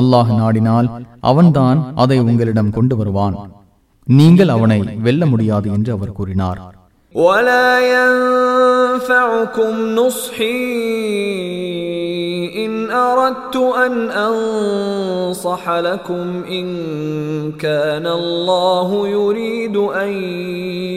அல்லாஹ் 0.00 0.30
நாடினால் 0.40 0.86
அவன்தான் 1.30 1.78
அதை 2.02 2.16
உங்களிடம் 2.22 2.70
கொண்டு 2.76 2.94
வருவான் 2.96 3.34
நீங்கள் 4.06 4.48
அவனை 4.48 4.76
வெல்ல 5.06 5.22
முடியாது 5.32 5.68
என்று 5.76 5.90
அவர் 5.96 6.16
கூறினார் 6.18 6.60
ولا 7.14 7.70
ينفعكم 7.96 9.70
نصحي 9.98 10.60
إن 10.76 11.53
أردت 13.02 13.56
أن 13.78 13.94
أنصح 14.20 15.62
لكم 15.80 16.26
إن 16.50 16.66
كان 17.58 18.06
الله 18.12 18.88
يريد 19.10 19.76
أن 19.96 20.10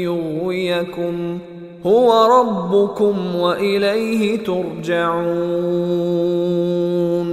يغويكم 0.04 1.14
هو 1.86 2.10
ربكم 2.38 3.16
وإليه 3.36 4.22
ترجعون 5.94 7.30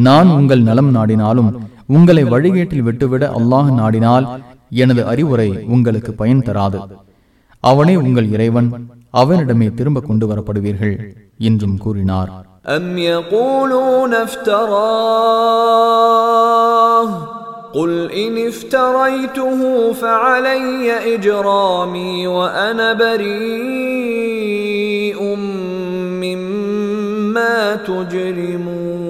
நான் 0.00 0.28
உங்கள் 0.30 0.62
நலம் 0.62 0.90
நாடினாலும் 0.96 1.50
உங்களை 1.88 2.22
வழிகேட்டில் 2.24 2.86
விட்டுவிட 2.86 3.24
அல்லாஹ் 3.38 3.68
நாடினால் 3.72 4.26
எனது 4.82 5.02
அறிவுரை 5.04 5.48
உங்களுக்கு 5.74 6.12
பயன் 6.14 6.42
தராது 6.42 6.78
அவனே 7.64 7.94
உங்கள் 8.02 8.28
இறைவன் 8.34 8.68
அவனிடமே 9.14 9.68
திரும்ப 9.78 9.98
கொண்டு 10.00 10.26
வரப்படுவீர்கள் 10.30 10.96
என்றும் 11.40 11.78
கூறினார் 11.84 12.30
أم 12.68 12.98
يقولون 13.08 14.14
افتراه 15.74 17.08
قل 17.74 18.10
إن 18.14 18.48
افتريته 18.48 19.60
فعلي 19.94 21.14
إجرامي 21.14 22.26
وأنا 22.28 22.94
بريء 22.94 24.14
مما 26.22 27.76
تجرمون 27.84 29.04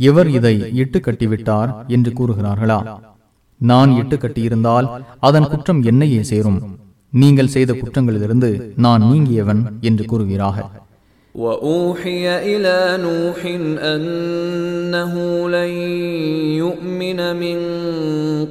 எவர் 0.00 0.28
இதை 0.28 0.74
இட்டு 0.74 0.98
கட்டிவிட்டார் 0.98 1.84
என்று 1.88 2.10
கூறுகிறார்களா 2.10 2.98
நான் 3.60 3.96
இட்டு 3.96 4.16
கட்டியிருந்தால் 4.16 5.04
அதன் 5.18 5.48
குற்றம் 5.52 5.82
என்னையே 5.82 6.22
சேரும் 6.22 6.77
நீங்கள் 7.12 7.52
செய்த 7.54 7.72
குற்றங்களிலிருந்து 7.72 8.50
நான் 8.76 9.02
நீங்கியவன் 9.02 9.62
என்று 9.80 10.04
கூறுகிறாக 10.04 10.56
وأوحي 11.34 12.24
إلى 12.50 12.78
نوح 12.98 13.38
أنه 13.94 15.14
لن 15.48 15.72
يؤمن 16.54 17.20
من 17.36 17.58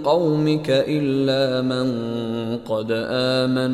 قومك 0.03 0.67
إلا 0.89 1.43
من 1.63 1.87
قد 2.65 2.89
آمن 3.39 3.73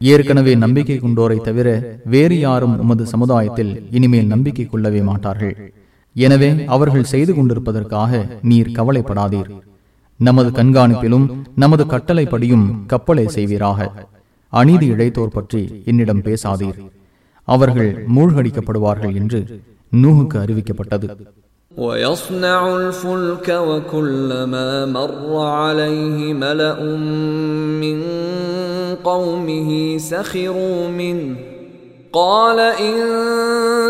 ஏற்கனவே 0.00 0.52
நம்பிக்கை 0.54 0.96
கொண்டோரை 1.00 1.38
தவிர 1.40 1.68
வேறு 2.04 2.36
யாரும் 2.40 2.78
உமது 2.78 3.06
சமுதாயத்தில் 3.06 3.72
இனிமேல் 3.90 4.26
நம்பிக்கை 4.26 4.66
கொள்ளவே 4.66 5.00
மாட்டார்கள். 5.00 5.54
எனவே 6.16 6.50
அவர்கள் 6.74 7.10
செய்து 7.12 7.32
கொண்டிருப்பதற்காக 7.34 8.20
நீர் 8.50 8.74
கவலைப்படாதீர். 8.78 9.50
நமது 10.20 10.50
கண்காணிப்பிலும் 10.50 11.26
நமது 11.54 11.84
கட்டளைப்படியும் 11.84 12.66
கப்பலை 12.86 13.26
செய்வீராக. 13.26 13.90
அநீதி 14.52 14.86
இழைத்தோர் 14.92 15.34
பற்றி 15.36 15.82
என்னிடம் 15.84 16.22
பேசாதீர். 16.28 16.78
அவர்கள் 17.44 17.90
மூழ்கடிக்கப்படுவார்கள் 18.14 19.14
என்று 19.14 19.40
நூகுக்கு 19.92 20.36
அறிவிக்கப்பட்டது. 20.44 21.08
ويصنع 21.77 22.75
الفلك 22.75 23.49
وكلما 23.49 24.85
مر 24.85 25.37
عليه 25.37 26.33
ملأ 26.33 26.83
من 27.83 27.99
قومه 29.03 29.97
سخروا 29.97 30.87
منه 30.87 31.35
قال 32.13 32.59
إن 32.59 32.97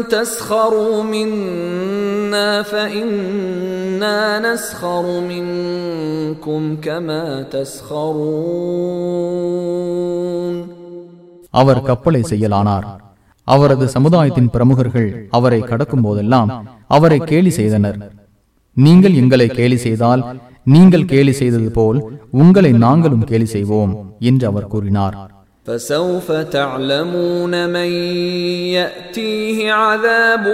تسخروا 0.07 1.03
منا 1.03 2.61
فإنا 2.61 4.39
نسخر 4.53 5.19
منكم 5.19 6.61
كما 6.81 7.43
تسخرون 7.43 8.63
அவர் 11.61 11.81
கப்பலை 11.81 12.21
செய்யலானார் 12.29 12.85
அவரது 13.47 13.85
சமுதாயத்தின் 13.87 14.49
பிரமுகர்கள் 14.49 15.09
அவரை 15.29 15.59
கடக்கும் 15.63 16.03
போதெல்லாம் 16.03 16.51
அவரை 16.87 17.19
கேலி 17.23 17.51
செய்தனர் 17.51 17.97
நீங்கள் 18.77 19.15
எங்களை 19.15 19.47
கேலி 19.49 19.77
செய்தால் 19.77 20.23
நீங்கள் 20.67 21.05
கேலி 21.05 21.33
செய்தது 21.33 21.69
போல் 21.71 21.99
உங்களை 22.37 22.71
நாங்களும் 22.83 23.27
கேலி 23.31 23.49
செய்வோம் 23.55 23.93
என்று 24.21 24.47
அவர் 24.47 24.71
கூறினார் 24.73 25.17
فسوف 25.65 26.27
تعلمون 26.51 27.53
من 27.67 27.89
يأتيه 28.73 29.57
عذاب 29.73 30.45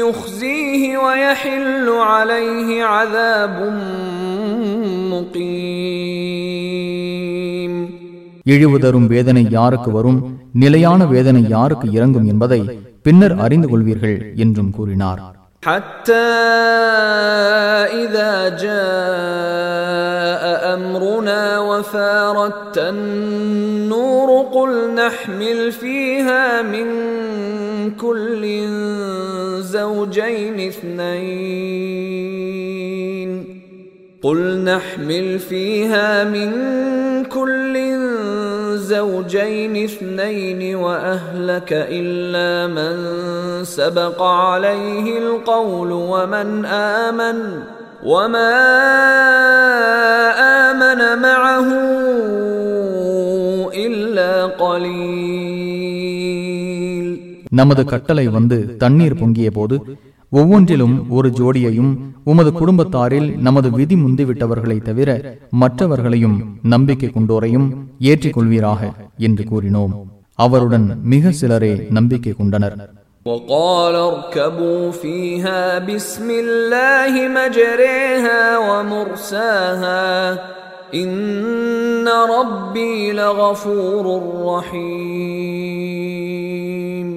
يخزيه 0.00 0.82
ويحل 0.98 1.86
عليه 2.10 2.68
عذاب 2.86 3.56
مقيم 6.38 7.72
இழிவு 8.46 8.78
தரும் 8.78 9.06
வேதனை 9.06 9.42
யாருக்கு 9.50 9.90
வரும் 9.90 10.20
நிலையான 10.54 11.00
வேதனை 11.06 11.42
யாருக்கு 11.48 11.88
இறங்கும் 11.92 12.28
என்பதை 12.28 12.60
பின்னர் 13.02 13.36
அறிந்து 13.38 13.68
கொள்வீர்கள் 13.68 14.16
என்றும் 14.36 14.72
கூறினார் 14.78 15.20
حتى 15.62 16.28
إذا 18.04 18.32
جاء 18.58 20.42
أمرنا 20.74 21.42
وفارت 21.60 22.76
النور 22.90 24.28
قل 24.48 24.70
نحمل 24.94 25.72
فيها 25.72 26.44
من 26.64 26.88
كل 27.96 28.42
زوجين 29.68 30.56
اثنين 30.62 31.91
قل 34.22 34.64
نحمل 34.64 35.38
فيها 35.38 36.24
من 36.24 36.50
كل 37.24 37.76
الزوجين 37.76 39.84
اثنين 39.84 40.76
واهلك 40.76 41.68
الا 41.98 42.50
من 42.76 42.94
سبق 43.64 44.22
عليه 44.22 45.18
القول 45.18 45.92
ومن 45.92 46.64
امن 46.64 47.36
وما 48.04 48.54
امن 50.70 51.22
معه 51.22 51.68
الا 53.86 54.46
قليل 54.46 55.18
நமது 57.58 57.84
கட்டளை 57.84 58.28
வந்து 58.28 58.76
தண்ணீர் 58.76 59.20
பொங்கிய 59.20 59.50
போது 59.50 59.76
ஒவ்வொன்றிலும் 60.32 60.96
ஒரு 61.16 61.28
ஜோடியையும் 61.38 61.92
உமது 62.24 62.50
குடும்பத்தாரில் 62.52 63.28
நமது 63.46 63.68
விதி 63.76 63.96
முந்திவிட்டவர்களை 63.96 64.78
தவிர 64.82 65.10
மற்றவர்களையும் 65.62 66.36
நம்பிக்கை 66.74 67.08
கொண்டோரையும் 67.10 67.68
ஏற்றிக்கொள்வீராக 68.10 68.82
என்று 69.28 69.44
கூறினோம் 69.50 69.94
அவருடன் 70.38 70.86
மிக 71.12 71.32
சிலரே 71.40 71.74
நம்பிக்கை 71.98 72.34
கொண்டனர் 72.34 72.76
وقال 73.26 73.94
اركبوا 74.10 74.84
فيها 74.92 75.60
بسم 75.88 76.28
الله 76.42 77.14
مجريها 77.38 78.40
ومرساها 78.68 80.06
إن 80.94 82.06
ربي 82.34 82.94
لغفور 83.12 84.04
رحيم 86.18 87.08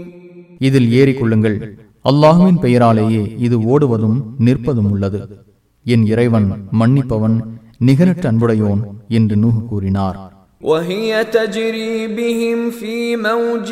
இதில் 0.62 0.90
ஏறிக்கொள்ளுங்கள் 1.00 1.58
அல்லாஹுவின் 2.06 2.60
பெயராலேயே 2.64 3.24
இது 3.46 3.58
ஓடுவதும் 3.74 4.18
நிற்பதும் 4.40 4.90
உள்ளது 4.92 5.22
என் 5.86 6.06
இறைவன் 6.06 6.48
மன்னிப்பவன் 6.80 7.38
நிகரற்ற 7.80 8.26
அன்புடையோன் 8.32 8.84
என்று 9.18 9.38
நூஹு 9.44 9.62
கூறினார் 9.72 10.20
وهي 10.62 11.12
تجري 11.32 11.96
بهم 12.10 12.60
في 12.72 12.96
موج 13.18 13.70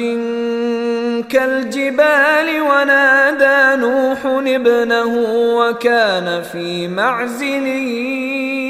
كالجبال 1.29 2.47
ونادى 2.61 3.59
نوح 3.77 4.19
ابنه 4.49 5.13
وكان 5.59 6.27
في 6.43 6.67
معزل 6.89 7.65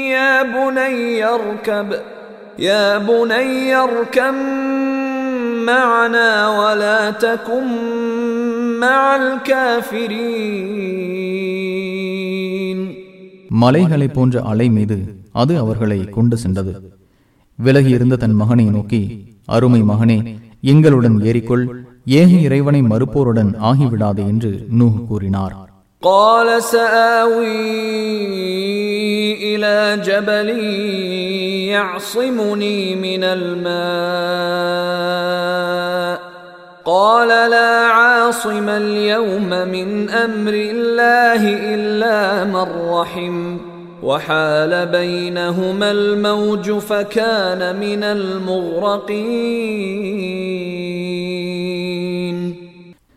يا 0.08 0.42
بني 0.44 0.98
اركب 1.26 1.88
يا 2.60 2.98
بني 3.00 3.50
اركب 3.76 4.34
معنا 5.62 6.30
ولا 6.50 7.10
تكن 7.12 7.66
مع 8.82 9.00
الكافرين 11.80 12.78
மலைகளை 13.62 14.08
போன்ற 14.08 14.34
அலை 14.50 14.66
மீது 14.70 14.98
அது 15.32 15.52
அவர்களை 15.56 15.98
கொண்டு 16.08 16.36
சென்றது 16.36 16.72
விலகி 17.58 17.90
இருந்த 17.90 18.14
தன் 18.16 18.36
மகனை 18.40 18.66
நோக்கி 18.68 19.00
அருமை 19.48 19.80
மகனே 19.90 20.18
எங்களுடன் 20.64 21.16
ஏறிக்கொள் 21.28 21.64
ஏக 22.18 22.30
இறைவனை 22.46 22.80
மறுப்போருடன் 22.84 23.50
ஆகிவிடாதே 23.70 24.24
என்று 24.32 24.52
நூஹ் 24.78 25.00
கூறினார் 25.08 25.56
قال 26.02 26.48
سآوي 26.64 27.58
إلى 29.44 29.76
جبل 30.00 30.48
يعصمني 31.70 32.78
من 32.96 33.22
الماء 35.40 36.20
قال 36.86 37.28
لا 37.50 37.72
عاصم 37.90 38.68
اليوم 38.76 39.50
من 39.68 39.88
أمر 40.18 40.54
الله 40.68 41.42
إلا 41.74 42.18
من 42.46 42.66
رحم 42.90 43.36
وحال 44.02 44.72
بينهما 44.88 45.88
الموج 45.92 46.66
فكان 46.80 47.60
من 47.76 48.02
المغرقين 51.50 52.38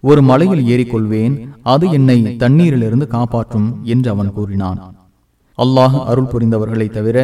ஒரு 0.04 0.22
மலையில் 0.22 0.63
ஏறிக்கொள்வேன் 0.68 1.36
அது 1.66 1.86
என்னை 1.98 2.18
தண்ணீரிலிருந்து 2.42 3.06
காப்பாற்றும் 3.13 3.70
என்று 3.86 4.10
அவன் 4.13 4.32
கூறினான் 4.38 4.80
அல்லாஹ் 5.58 5.96
அருள் 6.12 6.32
புரிந்தவர்களை 6.32 6.88
தவிர 6.92 7.18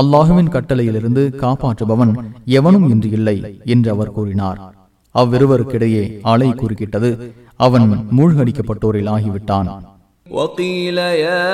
அல்லாஹுவின் 0.00 0.52
கட்டளையிலிருந்து 0.54 1.22
காப்பாற்றுபவன் 1.42 2.12
எவனும் 2.58 2.86
இன்று 2.92 3.10
இல்லை 3.18 3.36
என்று 3.74 3.90
அவர் 3.94 4.14
கூறினார் 4.16 4.58
அவ்விருவருக்கிடையே 5.14 6.02
அலை 6.24 6.48
குறுக்கிட்டது 6.52 7.10
அவன் 7.60 7.86
மூழ்கடிக்கப்பட்டோரில் 8.16 9.12
ஆகிவிட்டான் 9.16 9.68
وقيل 10.26 10.98
يا 11.26 11.46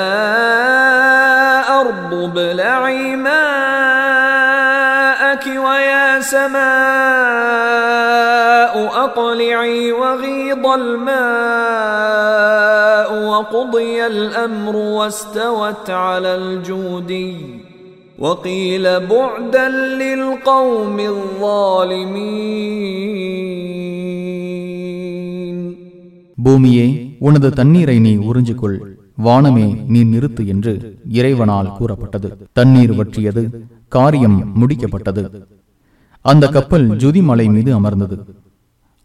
أرض 1.80 2.12
ابلعي 2.26 3.02
ماءك 4.12 5.44
ويا 5.58 6.06
سماء 7.82 8.74
أقلعي 8.98 9.92
وغيض 9.92 10.64
الماء 12.02 13.10
وقضي 13.24 14.06
الأمر 14.06 14.76
واستوت 14.76 15.90
على 16.04 16.34
الجودي 16.34 17.32
وقيل 18.18 18.84
بعدا 19.06 19.66
للقوم 20.00 20.98
الظالمين 24.72 25.58
பூமியே 26.38 26.86
உனது 27.20 27.48
தண்ணீரை 27.58 27.96
நீ 28.00 28.12
உறிஞ்சிக்கொள் 28.28 28.76
வானமே 29.18 29.66
நீ 29.88 30.00
நிறுத்து 30.04 30.42
என்று 30.46 30.72
இறைவனால் 31.18 31.74
கூறப்பட்டது 31.78 32.28
தண்ணீர் 32.52 32.94
வற்றியது 32.98 33.42
காரியம் 33.92 34.38
முடிக்கப்பட்டது 34.60 35.22
அந்த 36.24 36.44
கப்பல் 36.48 36.86
ஜுதி 37.02 37.22
மலை 37.22 37.46
மீது 37.48 37.70
அமர்ந்தது 37.74 38.16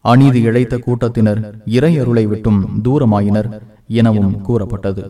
அநீதி 0.04 0.40
இழைத்த 0.48 0.74
கூட்டத்தினர் 0.78 1.40
இறை 1.76 1.92
அருளை 1.98 2.24
விட்டும் 2.26 2.60
தூரமாயினர் 2.84 3.48
எனவும் 3.94 4.34
கூறப்பட்டது 4.42 5.02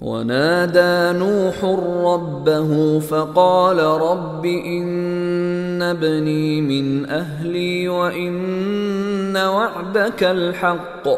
ونادى 0.00 1.18
نوح 1.18 1.64
ربه 2.04 3.00
فقال 3.00 3.78
رب 3.78 4.46
إن 4.46 5.84
ابني 5.84 6.62
من 6.62 7.10
أهلي 7.12 7.90
وإن 7.90 9.36
وعدك 9.36 10.28
الحق 10.28 11.08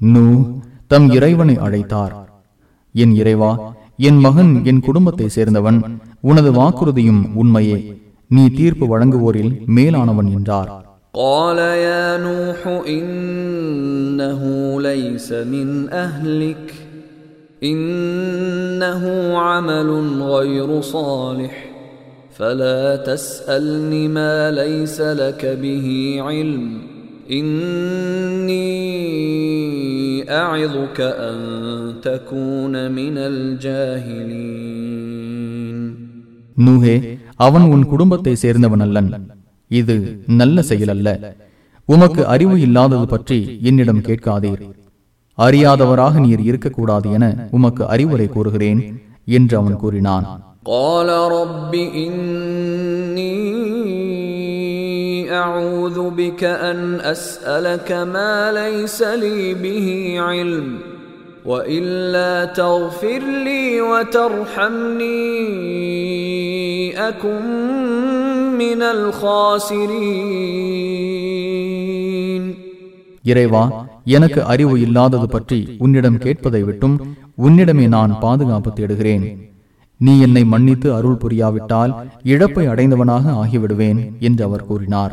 நூ 0.00 0.58
தம் 0.90 1.10
இறைவனை 1.10 1.56
அழைத்தார் 1.66 2.14
என் 2.94 3.14
இறைவா 3.14 3.74
என் 4.00 4.18
மகன் 4.18 4.64
என் 4.64 4.80
குடும்பத்தை 4.80 5.28
சேர்ந்தவன் 5.36 6.00
உனது 6.24 6.50
வாக்குறுதியும் 6.50 7.34
உண்மையே 7.34 8.00
நீ 8.30 8.44
தீர்ப்பு 8.50 8.86
வழங்குவோரில் 8.92 9.52
மேலானவன் 9.76 10.30
என்றார் 10.38 10.70
قال 11.14 11.58
يا 11.88 12.06
نوح 12.18 12.60
إنه 12.88 14.42
ليس 14.80 15.28
من 15.54 15.68
أهلك 16.06 16.66
إنه 17.62 19.02
عمل 19.38 19.90
غير 20.34 20.80
صالح 20.94 21.54
فلا 22.30 22.96
تسألن 23.08 23.92
ما 24.10 24.50
ليس 24.52 24.98
لك 25.22 25.42
به 25.62 25.86
علم 26.20 26.66
إني 27.30 28.70
أعظك 30.32 30.98
أن 31.00 31.38
تكون 32.02 32.74
من 32.92 33.16
الجاهلين 33.30 34.72
நூஹே 36.66 36.96
அவன் 37.46 37.66
உன் 37.74 37.84
குடும்பத்தை 37.92 38.34
சேர்ந்தவன் 38.42 38.84
அல்லன் 38.86 39.10
இது 39.70 39.96
நல்ல 40.40 40.62
செயல் 40.70 40.92
அல்ல 40.94 41.08
உமக்கு 41.88 42.22
அறிவு 42.26 42.56
இல்லாதது 42.66 43.06
பற்றி 43.06 43.38
என்னிடம் 43.68 44.04
கேட்காதீர் 44.08 44.62
அறியாதவராக 45.38 46.14
நீர் 46.20 46.42
இருக்கக்கூடாது 46.48 47.08
என 47.16 47.24
உமக்கு 47.50 47.82
அறிவுரை 47.94 48.28
கூறுகிறேன் 48.28 48.82
என்று 49.38 49.56
அவன் 49.60 49.78
கூறினான் 49.84 50.26
قال 50.66 51.08
رب 51.32 51.72
إني 52.02 53.38
أعوذ 55.36 56.10
بك 56.12 56.42
أن 56.70 56.78
أسألك 57.06 57.90
ما 58.06 58.32
ليس 58.52 58.98
لي 59.14 59.54
به 59.54 59.86
علم 60.20 60.68
وإلا 61.44 62.32
تغفر 62.54 63.22
لي 63.46 63.64
وترحمني 63.82 65.32
أكن 67.02 67.44
من 68.58 68.80
الخاسرين 71.52 72.42
இறைவா 73.24 73.62
எனக்கு 74.08 74.40
அறிவு 74.44 74.74
இல்லாதது 74.78 75.26
பற்றி 75.28 75.58
உன்னிடம் 75.78 76.18
கேட்பதை 76.18 76.62
விட்டும் 76.64 76.96
உன்னிடமே 77.38 77.86
நான் 77.88 78.12
பாதுகாப்பு 78.20 78.70
தேடுகிறேன் 78.72 79.24
நீ 80.00 80.12
என்னை 80.20 80.42
மன்னித்து 80.44 80.88
அருள் 80.94 81.20
புரியாவிட்டால் 81.22 81.92
இழப்பை 82.24 82.64
அடைந்தவனாக 82.68 83.34
ஆகிவிடுவேன் 83.42 84.00
என்று 84.20 84.42
அவர் 84.44 84.66
கூறினார் 84.66 85.12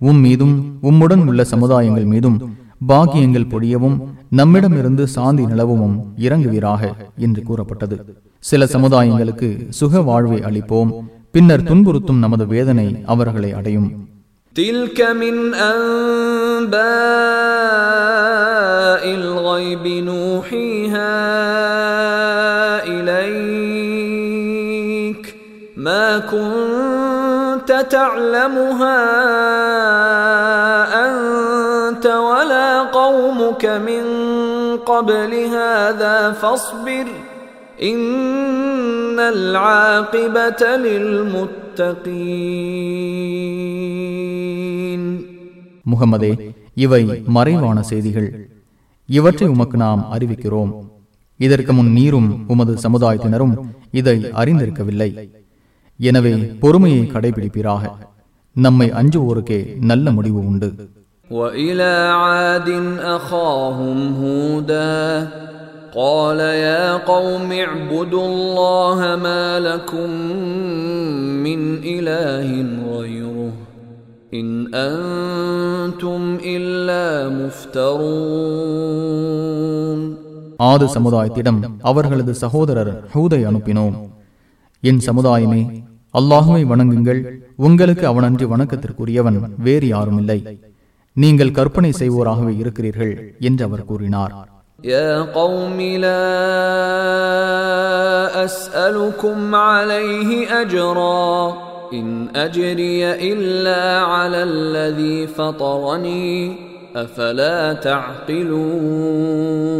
உம் 0.00 0.20
மீதும் 0.20 0.54
உம்முடன் 0.82 1.24
உள்ள 1.28 1.42
சமுதாயங்கள் 1.52 2.06
மீதும் 2.12 2.38
பாக்கியங்கள் 2.86 3.50
பொழியவும் 3.52 3.96
நம்மிடமிருந்து 4.32 5.04
சாந்தி 5.08 5.44
நிலவும் 5.46 5.94
இறங்குவீராக 6.24 6.82
என்று 7.18 7.42
கூறப்பட்டது 7.42 7.96
சில 8.44 8.66
சமுதாயங்களுக்கு 8.74 9.48
சுக 9.78 10.02
வாழ்வை 10.02 10.40
அளிப்போம் 10.48 10.90
பின்னர் 11.34 11.66
துன்புறுத்தும் 11.68 12.22
நமது 12.24 12.46
வேதனை 12.54 12.88
அவர்களை 13.14 13.52
அடையும் 13.60 13.90
تلك 14.56 14.98
من 15.14 15.36
أنباء 17.74 19.04
الغيب 19.14 19.84
نوحيها 20.02 21.14
إليك 23.94 25.24
ما 25.78 26.06
كنت 26.22 26.77
تعلمها 27.88 29.00
أنت 31.06 32.06
ولا 32.06 32.68
قومك 32.92 33.64
من 33.82 34.04
قبل 34.86 35.32
هذا 35.52 36.16
فاصبر 36.32 37.06
إن 37.82 39.18
العاقبة 39.28 40.62
للمتقين 44.04 45.02
முகமதே 45.86 46.32
இவை 46.76 47.00
மறைவான 47.28 47.78
செய்திகள் 47.82 48.28
இவற்றை 49.08 49.46
உமக்கு 49.48 49.76
நாம் 49.76 50.02
அறிவிக்கிறோம் 50.10 50.70
இதற்கு 51.40 51.72
முன் 51.72 51.90
நீரும் 51.92 52.28
உமது 52.48 52.72
சமுதாயத்தினரும் 52.84 53.54
இதை 53.92 54.16
அறிந்திருக்கவில்லை 54.32 55.10
எனவே 56.00 56.32
பொறுமையை 56.62 57.02
கடைபிடிப்பீராக 57.08 57.82
நம்மை 58.56 58.88
அஞ்சுவோருக்கே 59.00 59.60
நல்ல 59.90 60.06
முடிவு 60.12 60.40
உண்டு 60.50 60.68
وإلى 61.30 61.92
عاد 62.22 62.68
أخاهم 63.16 63.98
هودا 64.16 64.94
قال 65.94 66.40
يا 66.60 66.84
قوم 67.06 67.48
اعبدوا 67.60 68.26
الله 68.26 68.98
ما 69.18 69.44
لكم 69.60 70.08
من 71.44 71.60
إله 71.86 72.48
غيره 72.90 73.50
إن 74.32 74.46
أنتم 74.86 76.20
إلا 76.46 77.04
مفترون 79.04 80.00
ஆது 80.64 80.84
சமுதாயத்திடம் 80.96 81.58
அவர்களது 81.82 82.32
சகோதரர் 82.42 82.92
ஹூதை 83.12 83.40
அனுப்பினோம் 83.46 83.94
என் 84.82 85.00
சமுதாயமே 85.08 85.62
அல்லாஹுவை 86.14 86.62
வணங்குங்கள் 86.72 87.20
உங்களுக்கு 87.64 88.04
அவனன்றி 88.06 88.46
வணக்கத்திற்குரியவன் 88.52 89.38
வேறு 89.66 89.86
யாரும் 89.88 90.18
இல்லை 90.22 90.38
நீங்கள் 91.16 91.56
கற்பனை 91.58 91.92
செய்வோராகவே 92.00 92.54
இருக்கிறீர்கள் 92.62 93.14
என்று 93.48 93.62
அவர் 93.68 93.88
கூறினார் 93.90 94.34
يا 94.92 95.12
قوم 95.32 95.78
لا 96.04 96.24
أسألكم 98.44 99.38
عليه 99.68 100.30
أجرا 100.62 101.28
إن 101.92 102.06
أجري 102.36 103.00
إلا 103.30 103.82
على 104.12 104.40
الذي 104.44 105.18
فطرني 105.28 106.28
أفلا 106.96 107.58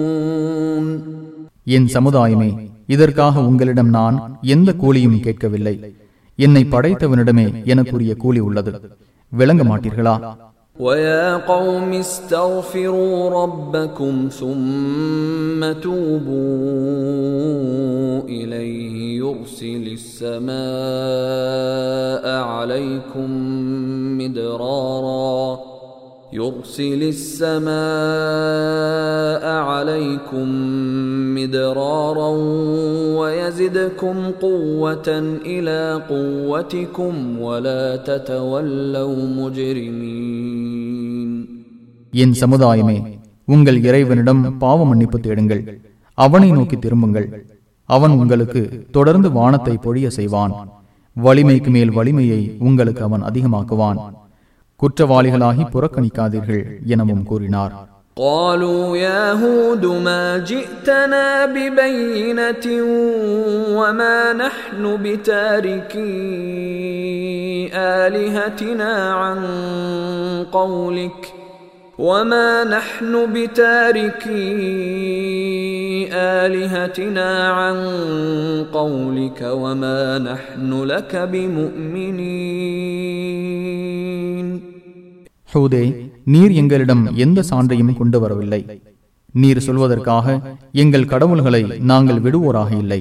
تعقلون 0.04 0.86
என் 1.66 1.88
சமுதாயமே 1.94 2.50
இதற்காக 2.86 3.34
உங்களிடம் 3.48 3.90
நான் 3.90 4.16
எந்த 4.46 4.70
கூலியும் 4.80 5.20
கேட்கவில்லை 5.22 5.74
என்னை 6.38 6.62
படைத்தவனிடமே 6.72 7.46
எனக்குரிய 7.72 8.12
கூலி 8.24 8.40
உள்ளது 8.48 8.72
விளங்க 9.32 9.62
மாட்டீர்களா 9.70 10.16
ويا 10.76 11.26
قوم 11.46 11.90
استغفروا 12.04 13.30
ربكم 13.40 14.14
ثم 14.30 15.60
توبوا 17.04 18.22
إليه 18.28 18.96
يرسل 19.18 19.84
السماء 21.04 22.24
عليكم 22.54 23.28
مدرارا 24.18 25.40
يرسل 26.34 27.00
السماء 28.14 29.44
عليكم 29.68 30.46
مدرارا 31.36 32.30
ويزدكم 33.18 34.16
قوة 34.40 35.08
إلى 35.46 35.80
قوتكم 36.08 37.14
ولا 37.40 37.84
تتولوا 38.08 39.20
مجرمين 39.40 41.30
என் 42.12 42.34
சமுதாயமே 42.42 42.96
உங்கள் 43.48 43.78
இறைவனிடம் 43.82 44.42
பாவ 44.58 44.78
மன்னிப்பு 44.84 45.18
தேடுங்கள் 45.18 45.62
அவனை 46.18 46.48
நோக்கி 46.50 46.76
திரும்புங்கள் 46.78 47.26
அவன் 47.88 48.12
உங்களுக்கு 48.12 48.60
தொடர்ந்து 48.90 49.28
வானத்தை 49.30 49.74
பொழிய 49.78 50.06
செய்வான் 50.10 50.52
வலிமைக்கு 51.16 51.70
மேல் 51.70 51.92
வலிமையை 51.98 52.38
உங்களுக்கு 52.66 53.02
அவன் 53.02 53.26
அதிகமாக்குவான் 53.26 53.98
குற்றவாளிகளாகி 54.82 55.64
புறக்கணிக்காதீர்கள் 55.74 56.64
எனவும் 56.94 57.26
கூறினார் 57.32 57.74
قالوا 58.16 58.96
يا 58.96 59.32
هود 59.42 59.84
ما 60.06 60.38
جئتنا 60.38 61.46
ببينة 61.46 62.66
وما 63.78 64.32
نحن 64.32 64.82
بتاركي 65.02 66.14
آلهتنا 67.74 68.92
عن 69.14 69.38
قولك 70.52 71.22
وما 71.98 72.64
نحن 72.64 73.12
بتاركي 73.32 74.48
آلهتنا 76.12 77.48
عن 77.58 77.76
قولك 78.72 79.40
وما 79.42 80.18
نحن 80.18 80.82
لك 80.82 81.16
بمؤمنين 83.04 84.67
ஹூதே 85.50 85.84
நீர் 86.32 86.54
எங்களிடம் 86.60 87.04
எந்த 87.24 87.40
சான்றையும் 87.50 87.96
கொண்டு 87.96 88.18
வரவில்லை 88.20 88.60
நீர் 89.34 89.60
சொல்வதற்காக 89.66 90.26
எங்கள் 90.82 91.10
கடவுள்களை 91.12 91.62
நாங்கள் 91.90 92.20
விடுவோராக 92.24 92.70
இல்லை 92.78 93.00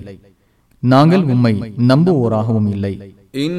நாங்கள் 0.83 1.25
உம்மை 1.33 1.55
நம்புவோராகவும் 1.91 2.71
இல்லை 2.75 2.93
إن 3.37 3.53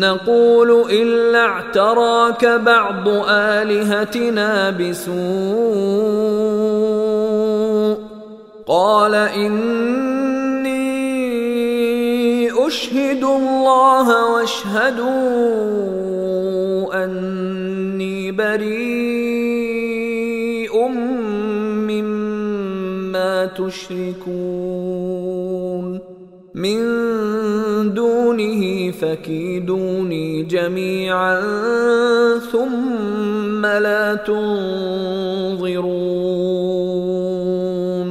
نقول 0.00 0.70
إلا 0.92 1.40
اعتراك 1.46 2.42
بعض 2.64 3.06
آلهتنا 3.54 4.48
بسوء 6.98 7.98
قال 8.68 9.14
إني 9.38 10.88
أشهد 12.66 13.22
الله 13.30 14.08
واشهدوا 14.32 15.64
أني 17.04 17.61
بريء 18.32 19.88
مما 21.88 23.32
تشركون 24.68 25.84
من 26.56 26.78
دونه 27.94 28.62
فكيدوني 28.92 30.42
جميعا 30.44 31.34
ثم 32.52 33.62
لا 33.78 34.14
تنظرون 37.48 38.08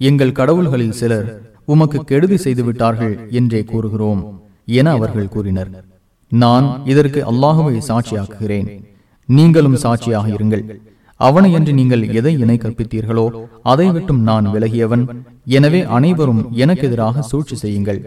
எங்கள் 0.00 0.36
கடவுள்களில் 0.38 0.96
சிலர் 1.00 1.28
உமக்கு 1.64 1.98
கெடுதி 2.04 2.36
செய்து 2.36 2.62
விட்டார்கள் 2.62 3.14
என்றே 3.38 3.60
கூறுகிறோம் 3.64 4.20
என 4.78 4.86
அவர்கள் 4.90 5.32
கூறினர் 5.34 5.70
நான் 6.32 6.66
இதற்கு 6.84 7.20
அல்லாஹுவை 7.30 7.76
சாட்சியாக்குகிறேன் 7.88 8.68
நீங்களும் 9.30 9.78
சாட்சியாக 9.84 10.26
இருங்கள் 10.36 10.64
அவனையன்று 11.20 11.72
நீங்கள் 11.72 12.02
எதை 12.18 12.32
இணை 12.38 12.56
கற்பித்தீர்களோ 12.58 13.26
அதை 13.64 13.86
விட்டும் 13.90 14.22
நான் 14.22 14.48
விலகியவன் 14.54 15.04
எனவே 15.50 15.80
அனைவரும் 15.96 16.42
எனக்கு 16.56 16.84
எதிராக 16.86 17.24
சூழ்ச்சி 17.30 17.56
செய்யுங்கள் 17.56 18.00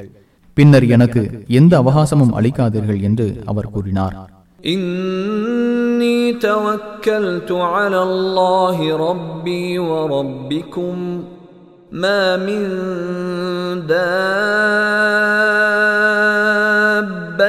பின்னர் 0.58 0.86
எனக்கு 0.90 1.22
எந்த 1.60 1.74
அவகாசமும் 1.78 2.36
அளிக்காதீர்கள் 2.40 3.02
என்று 3.10 3.28
அவர் 3.46 3.72
கூறினார் 3.76 4.18
إني 4.66 6.20
توكلت 6.40 7.50
على 7.74 8.00
الله 8.04 8.78
ربي 9.00 9.68
وربكم 9.82 10.96
ما 11.94 12.24
من 12.40 12.62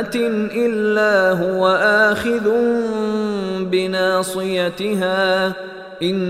دابة 0.00 0.16
إلا 0.56 1.12
هو 1.34 1.62
آخذ 2.02 2.46
بناصيتها 3.72 5.22
إن 6.02 6.20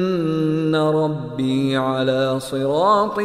ربي 1.01 1.61
على 1.89 2.21
صراط 2.43 3.17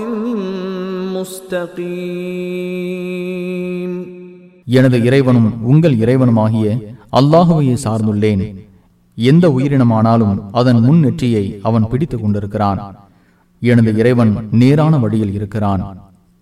مستقيم 2.55 3.91
எனது 4.67 4.97
இறைவனும் 5.01 5.49
உங்கள் 5.63 5.95
இறைவனுமாகிய 6.03 6.67
அல்லாஹுவையே 7.19 7.75
சார்ந்துள்ளேன் 7.83 8.43
எந்த 9.17 9.45
உயிரினமானாலும் 9.57 10.35
அதன் 10.51 10.79
முன் 10.85 10.99
நெற்றியை 10.99 11.43
அவன் 11.63 11.87
பிடித்துக் 11.91 12.23
கொண்டிருக்கிறான் 12.23 12.79
எனது 13.61 13.91
இறைவன் 14.01 14.31
நேரான 14.61 14.97
வழியில் 14.97 15.33
இருக்கிறான் 15.33 15.83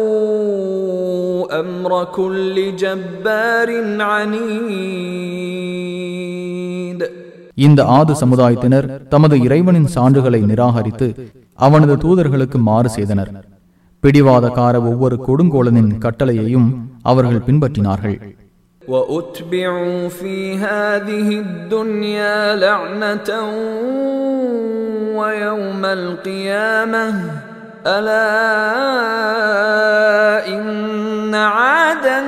واتبعوا 0.10 1.54
أمر 1.54 2.06
كل 2.12 2.76
جبار 2.76 3.70
عنيد 4.02 4.50
இந்த 7.58 7.86
ஆது 7.96 8.16
சமுதாயத்தினர் 8.16 8.86
தமது 9.14 9.36
இறைவனின் 9.46 9.88
சான்றுகளை 9.96 10.42
நிராகரித்து 10.42 11.08
அவனது 11.60 11.96
தூதர்களுக்கு 12.04 12.58
மாறு 12.68 12.90
செய்தனர் 12.90 13.32
பிடிவாதக்கார 14.04 14.76
ஒவ்வொரு 14.90 15.16
கொடுங்கோலனின் 15.26 15.92
கட்டளையையும் 16.04 16.70
அவர்கள் 17.04 17.44
பின்பற்றினார்கள் 17.48 18.16
واتبعوا 18.88 20.08
في 20.10 20.58
هذه 20.58 21.28
الدنيا 21.46 22.56
لعنه 22.56 23.30
ويوم 25.20 25.86
القيامه 25.86 27.08
الا 27.88 28.28
ان 30.56 31.36
عادا 31.36 32.20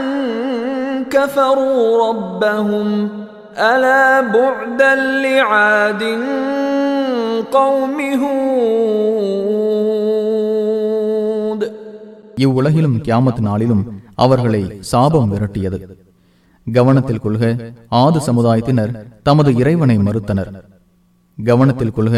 كفروا 1.10 2.10
ربهم 2.10 3.10
الا 3.58 4.22
بعدا 4.36 4.95
لعاد 5.26 6.04
قوم 7.52 7.97
هود 10.72 11.62
இவ்வுலகிலும் 12.43 12.95
கியாமத் 13.06 13.41
நாளிலும் 13.47 13.84
அவர்களை 14.16 14.62
சாபம் 14.91 15.30
விரட்டியது 15.34 15.78
கவனத்தில் 16.68 17.22
கொள்க 17.22 17.43
ஆது 18.02 18.20
சமுதாயத்தினர் 18.28 18.91
தமது 19.24 19.52
இறைவனை 19.56 19.97
மறுத்தனர் 19.99 20.52
கவனத்தில் 21.38 21.93
கொள்க 21.93 22.16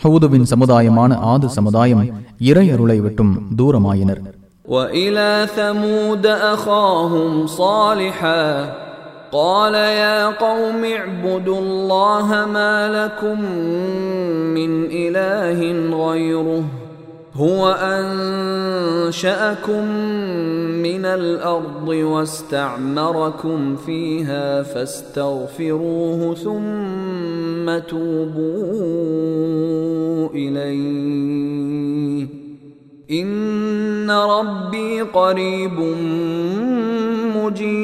ஹவுதுவின் 0.00 0.48
சமுதாயமான 0.52 1.12
ஆது 1.32 1.46
சமுதாயம் 1.50 2.04
இறை 2.50 2.66
அருளை 2.74 2.98
விட்டும் 3.00 3.32
தூரமாயினர் 3.58 4.22
والى 4.68 5.32
ثمود 5.50 6.24
اخاهم 6.52 7.32
صالحا 7.60 8.42
قال 9.32 9.74
يا 9.96 10.18
قوم 10.38 10.80
اعبدوا 10.92 11.58
الله 11.58 12.28
ما 12.48 12.74
لكم 12.90 13.38
من 14.56 14.70
اله 14.96 15.60
غيره 16.02 16.64
هو 17.34 17.62
انشاكم 17.92 19.84
من 20.82 21.04
الارض 21.18 21.88
واستعمركم 21.88 23.76
فيها 23.76 24.62
فاستغفروه 24.62 26.34
ثم 26.34 27.66
توبوا 28.98 30.28
اليه 30.34 32.26
ان 33.10 34.10
ربي 34.10 35.00
قريب 35.14 35.78
مجيب 37.36 37.78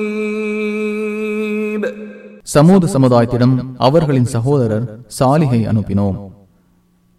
சமூக 2.55 2.87
சமுதாயத்திடம் 2.87 3.75
அவர்களின் 3.79 4.25
சகோதரர் 4.25 4.87
சாலிகை 5.19 5.61
அனுப்பினோம் 5.71 6.19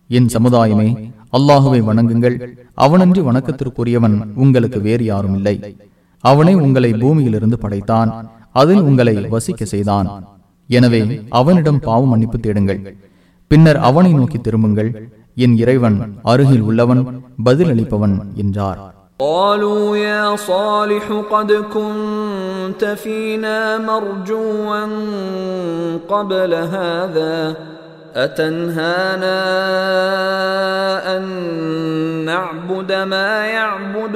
என் 0.10 0.26
சமுதாயமே 0.26 1.09
அல்லாஹுவை 1.38 1.82
வணங்குங்கள் 1.82 2.38
அவனன்றி 2.78 3.22
வணக்கத்திற்குரியவன் 3.22 4.16
உங்களுக்கு 4.36 4.80
வேறு 4.82 5.06
யாரும் 5.06 5.36
இல்லை 5.40 5.56
அவனே 6.24 6.54
உங்களை 6.66 6.92
பூமியிலிருந்து 7.02 7.58
படைத்தான் 7.58 8.12
அதில் 8.56 8.84
உங்களை 8.84 9.16
வசிக்க 9.34 9.64
செய்தான் 9.66 10.08
எனவே 10.70 11.02
அவனிடம் 11.40 11.84
பாவ 11.88 12.02
மன்னிப்பு 12.06 12.38
தேடுங்கள் 12.40 12.82
பின்னர் 13.52 13.80
அவனை 13.88 14.12
நோக்கி 14.14 14.40
திரும்புங்கள் 14.40 14.92
என் 15.38 15.56
இறைவன் 15.62 15.98
அருகில் 16.26 16.66
உள்ளவன் 16.70 17.04
பதிலளிப்பவன் 17.46 18.18
என்றார் 18.44 18.82
قالوا 19.20 19.86
يا 20.00 20.26
صالح 20.46 21.06
قد 21.30 21.50
كنت 21.76 22.82
فينا 22.96 23.60
مرجوا 23.80 24.80
قبل 26.08 26.52
هذا 26.76 27.36
أتنهانا 28.16 29.40
أن 31.14 31.24
نعبد 32.26 32.92
ما 33.06 33.46
يعبد 33.50 34.16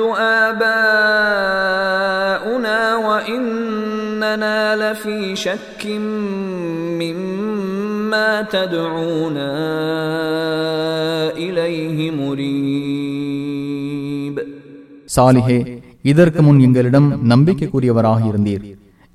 آباؤنا 1.59 2.95
وإننا 2.97 4.75
لفي 4.75 5.35
شك 5.37 5.85
مما 7.01 8.41
تدعونا 8.53 9.51
إليه 11.37 12.11
مريب 12.11 12.39
சாலிஹே 15.15 15.59
இதற்கு 16.03 16.41
முன் 16.41 16.59
எங்களிடம் 16.59 17.07
நம்பிக்கைக்குரியவராக 17.31 18.19
இருந்தீர் 18.29 18.65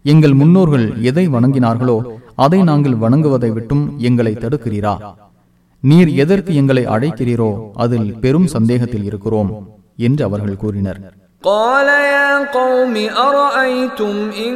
எங்கள் 0.05 0.35
முன்னோர்கள் 0.41 0.87
எதை 1.11 1.29
வணங்கினார்களோ 1.29 1.97
அதை 2.39 2.61
நாங்கள் 2.63 2.97
வணங்குவதை 2.97 3.51
விட்டும் 3.51 3.85
எங்களை 4.03 4.33
தடுக்கிறீரா 4.37 4.95
நீர் 5.83 6.11
எதற்கு 6.17 6.53
எங்களை 6.55 6.85
அழைக்கிறீரோ 6.89 7.51
அதில் 7.77 8.09
பெரும் 8.21 8.49
சந்தேகத்தில் 8.49 9.05
இருக்கிறோம் 9.05 9.53
என்று 9.99 10.25
அவர்கள் 10.25 10.63
கூறினர் 10.65 11.01
قال 11.45 11.89
يا 12.11 12.33
قوم 12.53 12.95
أرأيتم 13.21 14.15
إن 14.41 14.55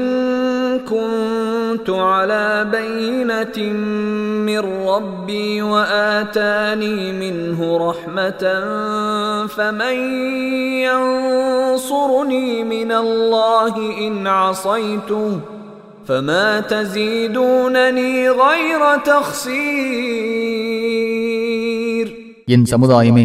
كنت 0.85 1.91
على 2.11 2.47
بينة 2.73 3.59
من 4.49 4.59
ربي 4.87 5.63
وآتاني 5.65 7.13
منه 7.15 7.61
رحمة 7.81 8.43
فمن 9.49 9.97
ينصرني 10.89 12.65
من 12.65 12.93
الله 12.95 13.75
إن 13.99 14.27
عصيته 14.27 15.31
فما 16.05 16.49
تزيدونني 16.63 18.13
غير 18.41 18.83
تخسير 21.09 22.07
என் 22.49 22.67
சமுதாயமே 22.73 23.25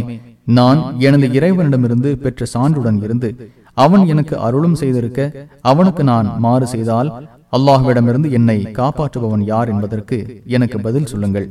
நான் 0.50 0.80
எனது 1.08 1.26
இறைவனிடமிருந்து 1.38 2.10
பெற்ற 2.24 2.46
சான்றுடன் 2.54 3.00
இருந்து 3.04 3.30
அவன் 3.78 4.04
எனக்கு 4.08 4.36
அருளும் 4.40 4.80
செய்திருக்க 4.82 5.20
அவனுக்கு 5.64 6.04
நான் 6.04 6.28
மாறு 6.40 6.66
செய்தால் 6.68 7.10
அல்லாஹ்விடமிருந்து 7.54 8.30
என்னை 8.32 8.58
காப்பாற்றுபவன் 8.80 9.44
யார் 9.46 9.72
என்பதற்கு 9.74 10.18
எனக்கு 10.50 10.78
பதில் 10.80 11.10
சொல்லுங்கள் 11.12 11.48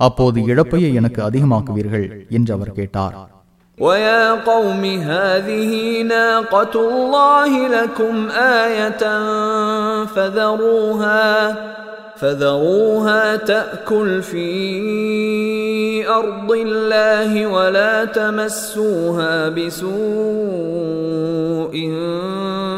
அப்போது 0.00 0.38
இழப்பையை 0.46 0.90
எனக்கு 0.94 1.20
அதிகமாக்குவீர்கள் 1.22 2.06
என்று 2.30 2.52
அவர் 2.54 2.76
கேட்டார் 2.76 3.14
ويا 3.80 4.32
قوم 4.32 4.84
هذه 4.84 6.02
ناقة 6.02 6.88
الله 6.88 7.68
لكم 7.68 8.28
آية 8.64 9.02
فذروها 10.04 11.56
فذروها 12.16 13.36
تأكل 13.36 14.22
في 14.22 14.48
أرض 16.10 16.52
الله 16.52 17.46
ولا 17.46 18.04
تمسوها 18.04 19.48
بسوء 19.48 19.96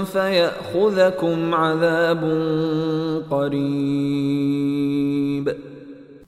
فيأخذكم 0.04 1.54
عذاب 1.54 2.22
قريب 3.30 5.46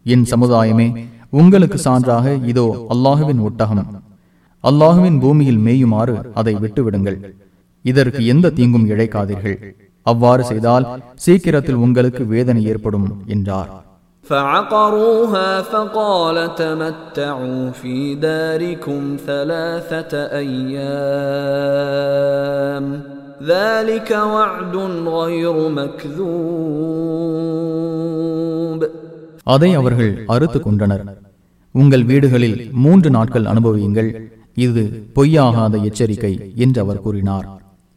என் 0.07 0.25
சமுதாயமே 0.25 1.07
உங்களுக்கு 1.31 1.79
சான்றாக 1.79 2.35
இதோ 2.45 2.87
அல்லாஹுவின் 2.95 3.39
ஒட்டகம் 3.39 4.04
அல்லாஹுவின் 4.65 5.19
பூமியில் 5.19 5.61
மேயுமாறு 5.67 6.17
அதை 6.35 6.55
விட்டுவிடுங்கள் 6.61 7.19
இதற்கு 7.85 8.23
எந்த 8.27 8.53
தீங்கும் 8.59 8.89
இழைக்காதீர்கள் 8.91 9.59
அவ்வாறு 10.07 10.43
செய்தால் 10.45 10.87
சீக்கிரத்தில் 11.25 11.81
உங்களுக்கு 11.81 12.25
வேதனை 12.27 12.65
ஏற்படும் 12.73 13.07
என்றார் 13.29 13.71
فعقروها 14.25 15.51
فقال 15.65 16.37
تمتعوا 16.57 17.65
في 17.73 17.97
داركم 18.21 19.01
ثلاثة 19.23 20.13
أيام 22.03 22.85
ذلك 23.47 24.11
وعد 24.29 24.75
غير 25.19 25.57
مكذوب 27.91 28.81
அதை 29.47 29.71
அவர்கள் 29.75 30.13
அறுத்து 30.27 30.59
கொண்டனர் 30.61 31.05
உங்கள் 31.75 32.05
வீடுகளில் 32.05 32.59
மூன்று 32.83 33.09
நாட்கள் 33.11 33.49
அனுபவியுங்கள் 33.51 34.11
இது 34.67 34.83
பொய்யாகாத 35.17 35.75
எச்சரிக்கை 35.89 36.33
என்று 36.57 36.81
அவர் 36.81 37.05
கூறினார் 37.07 37.49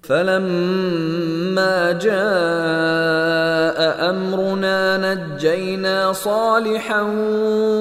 فلما 0.04 1.76
جاء 2.06 3.80
امرنا 4.12 4.80
نجينا 4.98 5.98
صالحا 6.28 7.02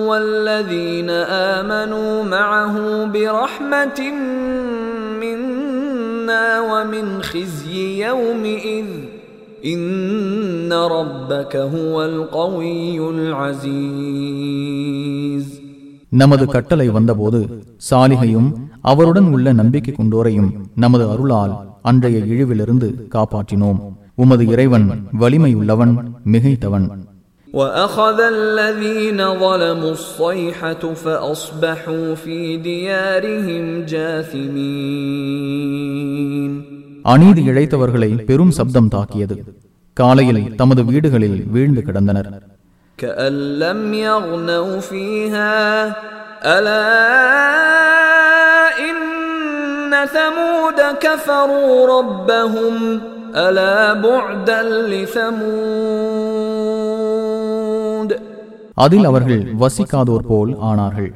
والذين 0.09 1.11
امنوا 1.51 2.15
معه 2.27 2.77
برحمه 3.07 3.99
منا 5.23 6.47
ومن 6.71 7.07
خزي 7.23 7.77
يومئذ 8.07 8.89
ان 9.65 10.73
ربك 10.73 11.55
هو 11.75 12.05
القوي 12.05 12.99
العزيز 14.13 15.47
நமது 16.13 16.45
கட்டளை 16.47 16.89
வந்தபோது 16.89 17.39
சாலிகையும் 17.91 18.49
அவருடன் 18.91 19.29
உள்ள 19.35 19.47
நம்பிக்கை 19.61 19.93
கொண்டோரையும் 19.95 20.51
நமது 20.77 21.05
அருளால் 21.13 21.55
அன்றைய 21.91 22.19
இழிவிலிருந்து 22.33 22.89
காப்பாற்றினோம் 23.15 23.81
உமது 24.23 24.45
இறைவன் 24.55 24.87
வலிமையுள்ளவன் 25.23 25.95
மிகைத்தவன் 26.33 26.89
واخذ 27.49 28.19
الذين 28.39 29.21
ظلموا 29.37 29.93
الصيحه 29.93 30.83
فاصبحوا 31.03 32.07
في 32.17 32.39
ديارهم 32.63 33.65
جاثمين 35.63 36.51
அநீதி 37.05 37.43
இழைத்தவர்களை 37.51 38.11
பெரும் 38.29 38.53
சப்தம் 38.59 38.91
தாக்கியது 38.95 39.37
காலையில் 39.97 40.43
தமது 40.61 40.81
வீடுகளில் 40.89 41.39
வீழ்ந்து 41.55 41.83
கிடந்தனர் 41.87 42.29
كأن 42.99 43.33
لم 43.59 43.81
يغنوا 44.05 44.75
فيها 44.83 45.55
ألا 46.47 46.85
إن 47.21 47.86
ثمود 50.09 50.81
كفروا 50.99 51.73
ربهم 51.95 52.75
ألا 53.41 53.79
بعدا 53.97 54.61
لثمود 56.83 58.11
அதில் 58.77 59.07
அவர்கள் 59.07 59.43
வசிக்காதோர் 59.63 60.29
போல் 60.29 60.53
ஆனார்கள் 60.69 61.11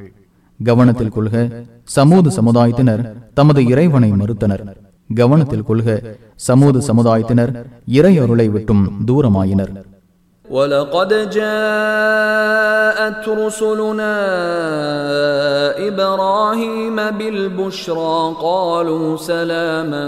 கவனத்தில் 0.61 1.15
கொள்க 1.17 1.35
சமூக 1.97 2.31
சமுதாயத்தினர் 2.39 3.03
தமது 3.35 3.61
இறைவனை 3.73 4.11
மறுத்தனர் 4.15 4.63
கவனத்தில் 5.11 5.65
கொள்க 5.65 5.89
சமூக 6.47 6.83
சமுதாயத்தினர் 6.89 7.53
இறை 7.93 8.15
அருளை 8.19 8.47
விட்டும் 8.49 8.85
தூரமாயினர் 9.09 9.73
ولقد 10.51 11.31
جاءت 11.31 13.25
رسلنا 13.29 14.17
إبراهيم 15.89 16.97
بالبشرى 17.11 18.35
قالوا 18.41 19.17
سلاما 19.19 20.07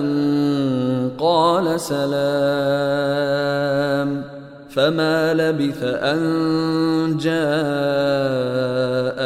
قال 1.18 1.80
سلام 1.80 3.28
فما 4.70 5.34
لبث 5.34 5.82
أن 5.82 6.20
جاء 7.16 7.38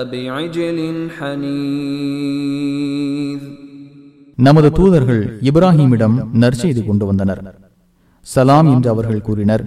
بعجل 0.05 0.79
حنيذ 1.19 2.73
நமது 4.39 4.69
தூதர்கள் 4.77 5.21
இப்ராஹீமிடம் 5.49 6.15
நற்செய்தி 6.43 6.83
கொண்டு 6.87 7.05
வந்தனர் 7.05 7.41
சலாம் 8.27 8.69
என்று 8.75 8.89
அவர்கள் 8.91 9.27
கூறினர் 9.29 9.65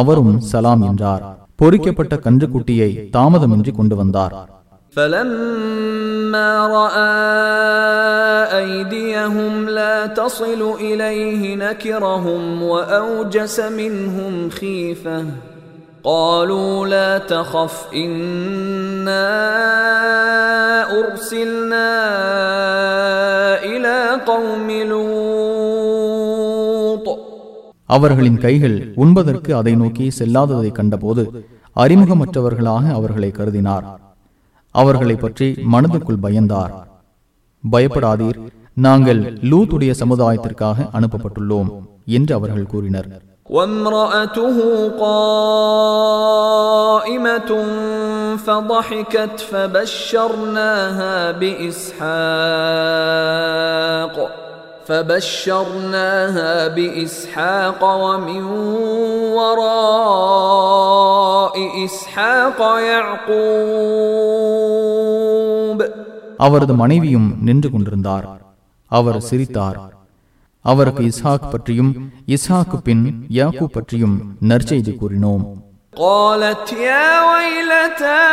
அவரும் 0.00 0.34
சலாம் 0.52 0.82
என்றார் 0.82 1.24
பொறிக்கப்பட்ட 1.56 2.14
கன்றுக்குட்டியை 2.24 2.90
தாமதமின்றி 3.16 3.72
கொண்டு 3.80 3.96
வந்தார் 3.96 4.34
فلما 4.96 6.50
راى 6.76 7.12
ايديهم 8.60 9.68
لا 9.68 9.96
تصل 10.20 10.60
اليه 10.80 11.42
نكرهم 11.56 12.42
واوجس 12.62 13.56
منهم 13.80 14.50
خيفه 14.50 15.24
قالوا 16.04 16.86
لا 16.86 17.18
تخف 17.18 17.74
انا 17.94 19.28
ارسلنا 21.00 21.90
الى 23.64 23.98
قوم 24.26 24.70
لوط 24.90 26.41
அவர்களின் 27.88 28.38
கைகள் 28.38 28.76
உண்பதற்கு 28.96 29.50
அதை 29.54 29.74
நோக்கி 29.74 30.06
செல்லாததை 30.18 30.70
கண்டபோது 30.72 31.22
அறிமுகமற்றவர்களாக 31.76 32.84
அவர்களை 32.92 33.30
கருதினார் 33.32 33.86
அவர்களை 34.74 35.16
பற்றி 35.16 35.48
மனதுக்குள் 35.72 36.22
பயந்தார் 36.22 36.74
பயப்படாதீர் 37.64 38.40
நாங்கள் 38.78 39.20
லூத்துடைய 39.50 39.92
சமுதாயத்திற்காக 40.02 40.88
அனுப்பப்பட்டுள்ளோம் 40.92 41.70
என்று 42.10 42.34
அவர்கள் 42.34 42.70
கூறினர் 42.72 43.10
وامرأته 43.50 44.56
قائمة 46.18 47.50
فضحكت 48.38 49.36
فبشرناها 49.42 51.14
بإسحاق 52.78 54.16
فبشرناها 54.88 56.68
بإسحاق 56.68 57.80
ومن 58.02 58.42
وراء 59.38 60.64
إسحاق 61.84 62.58
يعقوب 64.88 65.80
அவரது 66.46 66.74
மனைவியும் 66.74 67.28
நின்று 67.46 67.68
கொண்டிருந்தார் 67.70 68.26
அவர் 68.90 69.18
சிரித்தார் 69.28 69.78
அவருக்கு 70.64 71.02
இஸ்ஹாக் 71.10 71.50
பற்றியும் 71.52 71.90
இஸ்ஹாக்கு 72.36 72.78
பின் 72.86 73.04
யாக்கூ 73.38 73.66
பற்றியும் 73.76 74.16
நற்செய்தி 74.50 74.94
கூறினோம் 75.00 75.44
قالت 75.94 76.66
يا 76.88 77.08
ويلتى 77.30 78.24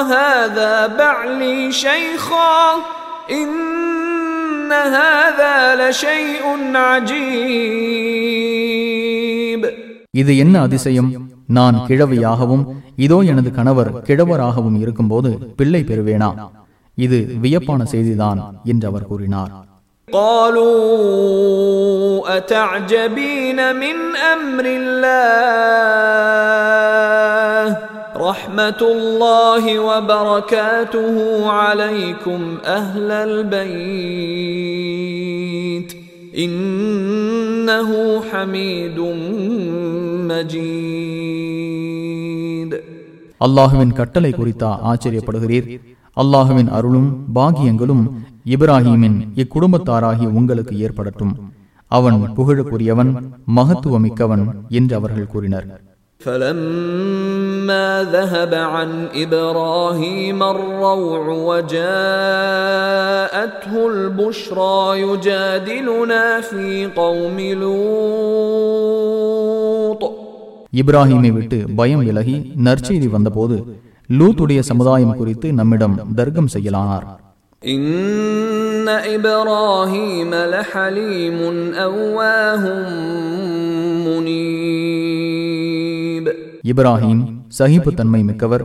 وهذا 0.00 0.72
بعلي 0.98 1.58
شيخا 1.74 2.58
إن 3.32 4.70
هذا 4.96 5.56
لشيء 5.80 6.44
عجيب 8.36 9.62
இது 10.14 10.32
என்ன 10.36 10.54
அதிசயம் 10.62 11.08
நான் 11.48 11.76
கிழவியாகவும் 11.88 12.64
இதோ 13.04 13.18
எனது 13.30 13.50
கணவர் 13.52 13.90
கிழவராகவும் 14.06 14.78
இருக்கும்போது 14.82 15.30
பிள்ளை 15.58 15.82
பெறுவேனா 15.82 16.30
இது 16.98 17.18
வியப்பான 17.44 17.80
செய்திதான் 17.92 18.40
என்று 18.72 18.86
அவர் 18.86 19.08
கூறினார் 19.10 19.52
قالوا 20.08 21.56
أتعجبين 22.38 23.58
من 23.76 23.96
أمر 24.34 24.64
الله 24.80 26.69
رحمة 28.20 28.80
الله 28.94 29.64
وبركاته 29.80 31.16
عليكم 31.52 32.40
أهل 32.70 33.08
البيت 34.96 35.90
إنه 36.38 37.90
حميد 38.22 38.98
مجيد 41.86 42.70
அல்லாஹுவின் 43.40 43.92
கட்டளை 43.92 44.30
குறித்தா 44.32 44.68
ஆச்சரியப்படுகிறீர் 44.90 45.66
அல்லாஹுவின் 46.16 46.70
அருளும் 46.76 47.08
பாகியங்களும் 47.36 48.04
இப்ராஹீமின் 48.46 49.18
இக்குடும்பத்தாராகிய 49.42 50.28
உங்களுக்கு 50.38 50.74
ஏற்படட்டும் 50.86 51.34
அவன் 51.90 52.18
புகழுக்குரியவன் 52.36 53.10
மகத்துவமிக்கவன் 53.58 54.44
என்று 54.70 54.94
அவர்கள் 54.98 55.30
கூறினர் 55.32 55.66
فلما 56.20 57.88
ذهب 58.12 58.54
عن 58.54 58.90
ابراهيم 59.14 60.42
الروع 60.44 61.28
وجاءته 61.48 61.82
البشرى 63.88 65.00
يجادلنا 65.02 66.40
في 66.40 66.66
قوم 66.96 67.40
لوط 67.62 68.76
இப்ராஹீமை 70.80 71.30
விட்டு 71.30 71.58
பயம் 71.78 72.00
விலகி 72.00 72.36
நற்செய்தி 72.66 73.08
வந்தபோது 73.12 73.56
லூத்துடைய 74.08 74.60
சமுதாயம் 74.70 75.16
குறித்து 75.20 75.48
நம்மிடம் 75.52 75.96
தர்க்கம் 76.18 76.52
செய்யலானார் 76.54 77.06
ان 77.62 78.88
ابراهيم 79.16 80.30
لحليم 80.54 81.38
اواه 81.86 82.64
منيب 84.06 84.89
இப்ராஹீம் 86.70 87.22
சகிப்புத்தன்மை 87.58 88.20
மிக்கவர் 88.28 88.64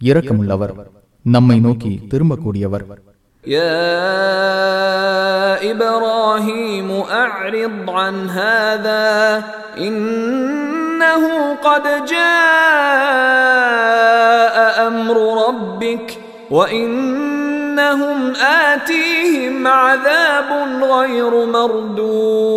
இரக்கமுள்ளவர் 0.00 0.72
நம்மை 1.24 1.58
நோக்கி 1.66 1.92
திரும்பக்கூடியவர் 2.12 2.84
يا 3.44 3.78
ابراهيم 5.72 6.88
اعرض 7.14 7.90
عن 7.92 8.30
هذا 8.30 9.42
انه 9.78 11.22
قد 11.58 11.84
جاء 12.12 13.36
امر 14.86 15.16
ربك 15.42 16.18
وانهم 16.50 18.18
اتيهم 18.60 19.56
عذاب 19.78 20.48
غير 20.86 21.32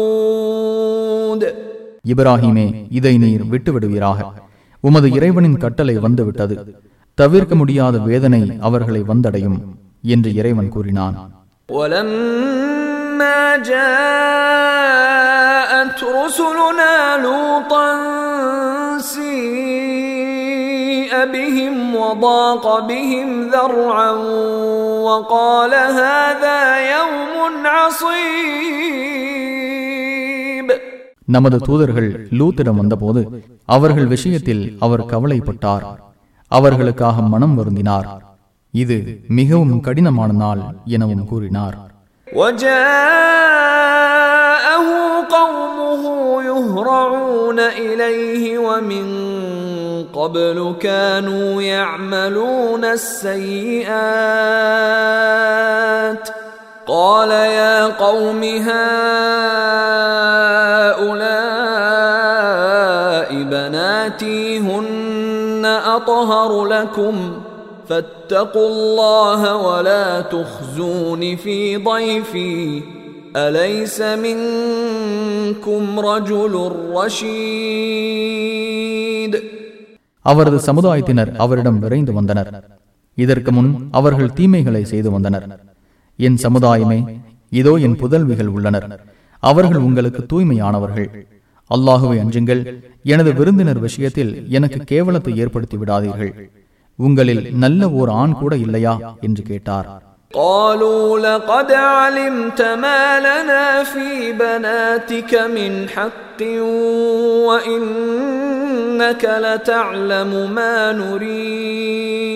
مردود 0.06 1.44
இப்ராஹீமே 2.06 2.88
இதை 2.92 3.18
நீர் 3.18 3.44
விட்டுவிடுவீராக 3.52 4.20
உமது 4.84 5.12
இறைவனின் 5.12 5.58
கட்டளை 5.58 5.98
வந்துவிட்டது 5.98 6.76
தவிர்க்க 7.18 7.56
முடியாத 7.56 7.98
வேதனை 8.08 8.58
அவர்களை 8.62 9.02
வந்தடையும் 9.12 9.60
என்று 10.14 10.30
இறைவன் 10.40 10.74
கூறினான் 10.76 11.16
ولما 11.70 13.42
جاءت 14.66 16.00
رسلنا 16.20 17.18
لوطا 17.18 17.88
سيء 19.16 21.14
بهم 21.28 21.96
وضاق 21.96 22.82
بهم 22.82 23.48
ذرعا 23.48 24.12
وقال 25.08 25.74
هذا 26.02 26.62
يوم 26.96 27.68
عصيب 27.68 29.69
நமது 31.30 31.60
தூதர்கள் 31.68 32.28
லூத்திடம் 32.40 32.76
வந்தபோது 32.76 33.42
அவர்கள் 33.70 34.08
விஷயத்தில் 34.08 34.78
அவர் 34.80 35.06
கவலைப்பட்டார் 35.06 35.86
அவர்களுக்காக 36.52 37.22
மனம் 37.34 37.60
வருந்தினார் 37.60 38.08
இது 38.74 38.98
மிகவும் 39.40 39.80
கடினமான 39.80 40.32
நாள் 40.44 40.62
எனவும் 40.96 41.26
கூறினார் 41.32 41.78
وجاءه 43.48 44.88
قومه 45.32 46.04
يهرعون 46.50 47.60
إليه 47.82 48.44
ومن 48.60 49.06
قبل 50.14 50.76
كانوا 50.80 51.62
يعملون 51.74 52.84
السيئات 55.56 56.39
قال 56.90 57.32
يا 57.32 57.86
قوم 57.98 58.44
هؤلاء 62.06 63.44
بناتي 63.44 64.60
هن 64.60 65.66
أطهر 65.66 66.66
لكم 66.66 67.42
فاتقوا 67.90 68.68
الله 68.68 69.58
ولا 69.58 70.22
تخزون 70.22 71.36
في 71.36 71.80
ضيفي 71.80 72.84
أليس 73.38 74.02
منكم 74.02 76.00
رجل 76.02 76.72
رشيد 76.96 77.36
அவரது 80.26 80.60
சமுதாயத்தினர் 80.60 81.38
அவரிடம் 81.38 81.80
விரைந்து 81.80 82.14
வந்தனர் 82.14 82.64
இதற்கு 83.18 83.52
முன் 83.52 83.90
அவர்கள் 83.92 84.34
தீமைகளை 84.34 84.84
செய்து 84.84 85.12
வந்தனர் 85.12 85.69
என் 86.20 86.38
சமுதாயமே 86.44 87.00
இதோ 87.52 87.74
என் 87.86 87.98
புதல்விகள் 88.02 88.52
உள்ளனர் 88.56 88.88
அவர்கள் 89.44 89.86
உங்களுக்கு 89.88 90.22
தூய்மையானவர்கள் 90.32 91.10
அல்லாஹுவை 91.72 92.18
அஞ்சுங்கள் 92.24 92.62
எனது 93.06 93.34
விருந்தினர் 93.34 93.80
விஷயத்தில் 93.80 94.50
எனக்கு 94.58 94.80
கேவலத்தை 94.86 95.34
ஏற்படுத்தி 95.44 95.78
விடாதீர்கள் 95.78 96.34
உங்களில் 97.00 97.44
நல்ல 97.64 97.90
ஓர் 98.00 98.10
ஆண் 98.22 98.36
கூட 98.42 98.56
இல்லையா 98.66 98.94
என்று 99.28 99.44
கேட்டார் 99.52 99.88
قالوا 100.32 101.20
لقد 101.20 101.72
علمت 101.92 102.62
ما 102.84 103.20
لنا 103.20 103.84
في 103.84 104.34
بناتك 104.34 105.34
من 105.56 105.90
حق 105.90 106.42
وإنك 107.50 109.24
لتعلم 109.38 110.52
ما 110.52 110.94
نريد 110.94 112.36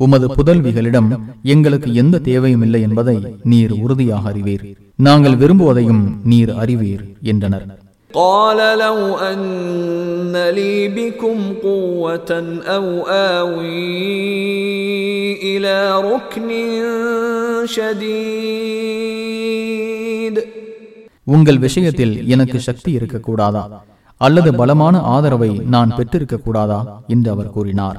உமது 0.00 0.26
புதல்விகளிடம் 0.36 1.10
எங்களுக்கு 1.46 1.90
எந்த 2.02 2.22
தேவையும் 2.28 2.64
இல்லை 2.66 2.80
என்பதை 2.82 3.16
நீர் 3.50 3.74
உறுதியாக 3.82 4.24
அறிவீர் 4.30 4.64
நாங்கள் 4.98 5.38
விரும்புவதையும் 5.42 6.02
நீர் 6.24 6.52
அறிவீர் 6.62 7.04
என்றனர் 7.30 7.66
قال 8.14 8.58
لو 8.78 8.98
أن 9.30 9.40
لي 10.52 10.76
بكم 10.90 11.38
قوة 11.62 12.30
أو 12.68 12.86
آوي 13.32 13.90
إلى 15.44 15.76
ركن 16.04 16.50
شديد 19.04 20.36
உங்கள் 21.26 21.58
விஷயத்தில் 21.58 22.14
எனக்கு 22.26 22.58
சக்தி 22.60 22.90
இருக்கக்கூடாதா 22.98 23.64
அல்லது 24.20 24.50
பலமான 24.54 24.94
ஆதரவை 25.14 25.50
நான் 25.74 25.94
பெற்றிருக்க 25.96 26.36
கூடாதா 26.38 26.80
என்று 27.08 27.28
அவர் 27.30 27.54
கூறினார் 27.54 27.98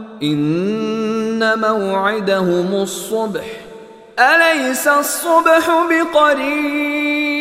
إن 0.22 1.42
موعدهم 1.60 2.68
الصبح 2.82 3.46
أليس 4.26 4.84
الصبح 4.96 5.64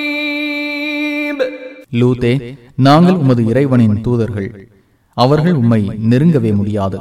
بقريب 0.06 1.38
லூத்தே 1.94 2.32
நாங்கள் 2.80 3.18
உமது 3.24 3.42
இறைவனின் 3.52 3.98
தூதர்கள் 4.06 4.48
அவர்கள் 5.18 5.56
உம்மை 5.62 5.80
நெருங்கவே 6.12 6.52
முடியாது 6.52 6.98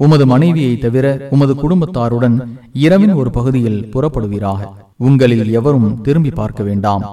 உமது 0.00 0.24
மனைவியை 0.26 0.74
தவிர 0.78 1.06
உமது 1.34 1.52
குடும்பத்தாருடன் 1.62 2.36
இரவின் 2.78 3.14
ஒரு 3.20 3.30
பகுதியில் 3.30 3.80
புறப்படுவீராக 3.92 4.60
உங்களில் 5.00 5.46
எவரும் 5.58 5.88
திரும்பி 6.04 6.32
பார்க்க 6.32 6.60
வேண்டாம் 6.62 7.04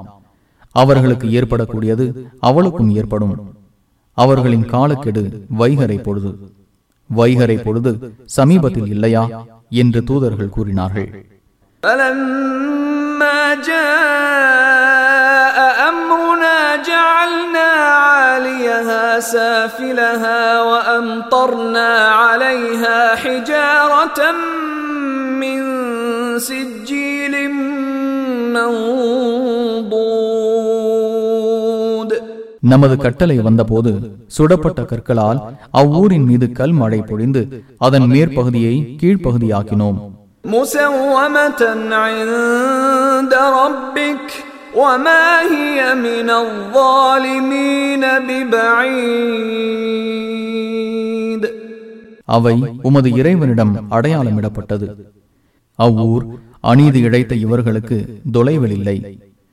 அவர்களுக்கு 0.75 1.27
ஏற்படக்கூடியது 1.37 2.05
அவளுக்கும் 2.41 2.91
ஏற்படும் 2.99 3.35
அவர்களின் 4.17 4.67
காலக்கெடு 4.73 5.23
வைகரை 5.59 5.97
பொழுது 5.99 6.31
வைகரை 7.09 7.57
பொழுது 7.63 7.91
சமீபத்தில் 8.37 8.89
இல்லையா 8.95 9.23
என்று 9.81 9.99
தூதர்கள் 10.09 10.55
கூறினார்கள் 10.57 11.09
فلما 11.83 13.39
جاء 13.69 15.57
أمرنا 15.89 16.57
جعلنا 16.89 17.69
عاليها 17.99 19.03
سافلها 19.33 20.41
وأمطرنا 20.61 21.89
عليها 22.21 22.97
حجارة 23.15 24.19
من 25.41 25.59
سجيل 26.39 27.33
منضود 28.55 29.93
நமது 32.60 32.96
கட்டளை 32.96 33.36
வந்தபோது 33.36 34.16
சுடப்பட்ட 34.26 34.84
கற்களால் 34.84 35.58
அவ்வூரின் 35.70 36.24
மீது 36.24 36.52
கல் 36.52 36.70
மழை 36.70 37.02
பொழிந்து 37.02 37.64
அதன் 37.76 38.02
மேற்பகுதியை 38.02 38.98
கீழ்ப்பகுதியாக்கினோம். 39.02 40.16
அவை 52.24 52.64
உமது 52.82 53.10
இறைவனிடம் 53.10 53.86
அடையாளமிடப்பட்டது. 53.90 54.94
அவ்வூர் 55.74 56.26
அநீதி 56.60 57.00
இழைத்த 57.00 57.34
இவர்களுக்கு 57.34 58.20
தொலைவில் 58.32 58.70
இல்லை. 58.70 59.18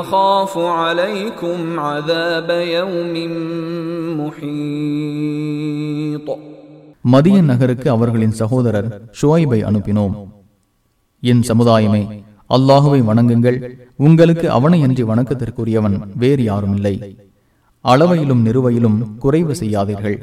أخاف 0.00 0.52
عليكم 0.78 1.58
عذاب 1.80 2.48
يوم 2.70 3.14
محيط 5.26 6.28
மதியன் 7.04 7.50
நகருக்கு 7.50 7.88
அவர்களின் 7.90 8.38
சகோதரர் 8.40 8.88
ஷுவைபை 9.18 9.58
அனுப்பினோம் 9.68 10.14
என் 11.22 11.42
சமுதாயமே 11.42 12.00
அல்லாஹுவை 12.50 13.00
வணங்குங்கள் 13.02 13.58
உங்களுக்கு 13.98 14.46
அவனை 14.50 14.78
அன்றி 14.82 15.04
வணக்கத்திற்குரியவன் 15.04 15.96
வேறு 16.14 16.42
யாரும் 16.44 16.74
இல்லை 16.76 16.94
அளவையிலும் 17.84 18.42
நிறுவையிலும் 18.46 18.98
குறைவு 19.18 19.54
செய்யாதீர்கள் 19.54 20.18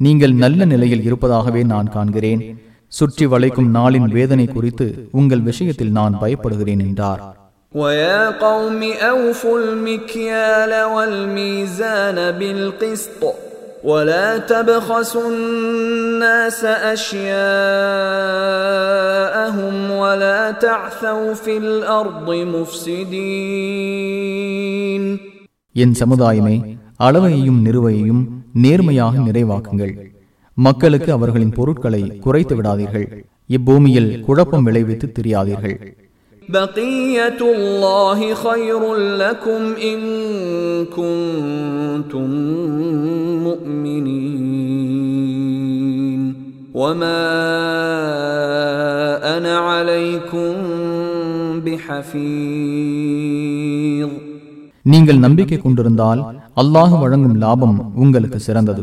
நீங்கள் 0.00 0.34
நல்ல 0.34 0.64
நிலையில் 0.64 1.04
இருப்பதாகவே 1.08 1.62
நான் 1.64 1.92
காண்கிறேன் 1.94 2.42
சுற்றி 2.92 3.26
வளைக்கும் 3.26 3.70
நாளின் 3.70 4.08
வேதனை 4.10 4.46
குறித்து 4.48 4.86
உங்கள் 5.12 5.42
விஷயத்தில் 5.42 5.92
நான் 5.92 6.18
பயப்படுகிறேன் 6.22 6.82
என்றார் 6.86 7.22
ويا 7.72 8.30
قوم 8.38 8.80
أوفوا 9.02 9.58
المكيال 9.60 10.72
والميزان 10.86 12.18
بالقسط 12.32 13.22
ولا 13.84 14.38
تبخسوا 14.40 15.28
الناس 15.30 16.60
أشياءهم 18.52 19.90
ولا 19.92 20.40
تعثوا 20.58 21.34
في 21.34 21.56
الأرض 21.58 22.28
مفسدين 23.72 25.04
என் 25.74 25.94
சமுதாயமே 26.00 26.56
அளவையையும் 27.00 27.60
நிறுவையையும் 27.66 28.22
நேர்மையாக 28.54 29.14
நிறைவாக்குங்கள் 29.18 29.92
மக்களுக்கு 30.56 31.10
அவர்களின் 31.12 31.52
பொருட்களை 31.52 32.02
குறைத்து 32.24 32.54
விடாதீர்கள் 32.56 33.06
இப்பூமியில் 33.50 34.10
குழப்பம் 34.26 34.64
விளைவித்து 34.64 35.06
தெரியாதீர்கள் 35.12 35.76
بقية 36.48 37.40
الله 37.50 38.34
خير 38.36 38.82
لكم 39.16 39.62
إن 39.82 39.98
كنتم 40.86 42.30
مؤمنين 45.02 46.20
وما 46.74 47.22
أنا 49.28 49.58
عليكم 49.68 50.52
بحفيظ 52.72 54.10
நீங்கள் 54.84 55.18
நம்பிக்கை 55.18 55.58
கொண்டிருந்தால் 55.58 56.20
அல்லாஹ் 56.60 56.94
வழங்கும் 57.02 57.36
லாபம் 57.36 57.76
உங்களுக்கு 57.94 58.38
சிறந்தது 58.40 58.82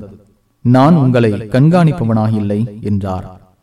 நான் 0.66 0.96
உங்களை 0.96 1.32
கண்காணிப்பவனாக 1.56 2.32
இல்லை 2.34 2.60
என்றார் 2.82 3.26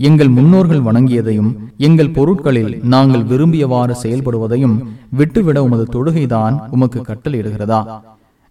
எங்கள் 0.00 0.34
முன்னோர்கள் 0.36 0.82
வணங்கியதையும் 0.86 1.50
எங்கள் 1.78 2.14
பொருட்களில் 2.16 2.72
நாங்கள் 2.92 3.24
விரும்பியவாறு 3.30 3.94
செயல்படுவதையும் 4.02 4.76
விட்டுவிட 5.12 5.58
உமது 5.66 5.86
தொழுகைதான் 5.94 6.56
உமக்கு 6.70 7.00
கட்டளையிடுகிறதா 7.02 7.80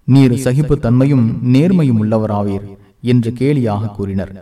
நீர் 0.07 0.35
சகிப்புத்தன்மையும் 0.45 1.25
நேர்மையும் 1.53 2.01
உள்ளவராவீர் 2.03 2.67
என்று 3.11 3.31
கேலியாக 3.39 3.93
கூறினர் 3.97 4.33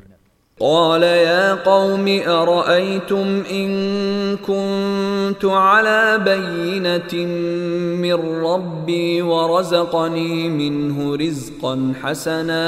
قال 0.60 1.04
يا 1.24 1.46
قوم 1.66 2.06
أرأيتم 2.34 3.28
إن 3.54 3.70
كنت 4.40 5.44
على 5.66 6.02
بينة 6.24 7.14
من 8.04 8.18
ربي 8.44 9.10
ورزقني 9.24 10.34
منه 10.52 10.98
رزقا 11.18 11.74
حسنا 12.02 12.68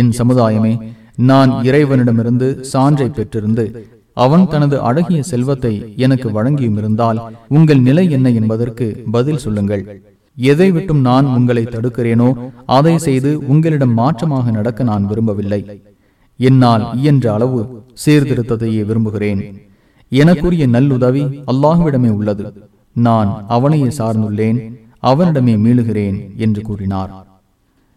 என் 0.00 0.12
சமுதாயமே 0.20 0.74
நான் 1.30 1.50
இறைவனிடமிருந்து 1.68 2.48
சான்றை 2.72 3.08
பெற்றிருந்து 3.16 3.64
அவன் 4.24 4.44
தனது 4.52 4.76
அழகிய 4.88 5.20
செல்வத்தை 5.30 5.72
எனக்கு 6.04 6.28
வழங்கியும் 6.36 6.78
இருந்தால் 6.80 7.18
உங்கள் 7.56 7.82
நிலை 7.88 8.04
என்ன 8.16 8.30
என்பதற்கு 8.40 8.86
பதில் 9.14 9.42
சொல்லுங்கள். 9.44 9.84
எதை 10.38 10.68
விட்டும் 10.70 11.00
நான் 11.08 11.26
உங்களை 11.36 11.64
தடுக்கிறேனோ 11.64 12.28
அதை 12.76 12.94
செய்து 13.06 13.30
உங்களிடம் 13.52 13.94
மாற்றமாக 14.00 14.50
நடக்க 14.50 14.82
நான் 14.90 15.08
விரும்பவில்லை. 15.10 15.60
என்னால் 16.40 16.84
இயன்ற 17.00 17.26
அளவு 17.32 17.60
சீர்திருத்தத்தையே 18.04 18.82
விரும்புகிறேன். 18.90 19.42
எனக்குரிய 20.12 20.64
நல்லுதவி 20.76 21.24
அல்லாஹுவிடமே 21.52 22.10
உள்ளது. 22.18 22.46
நான் 22.96 23.30
அவனையே 23.56 23.90
சார்ந்துள்ளேன் 23.98 24.58
அவனிடமே 25.10 25.54
மீளுகிறேன் 25.64 26.18
என்று 26.36 26.62
கூறினார். 26.62 27.12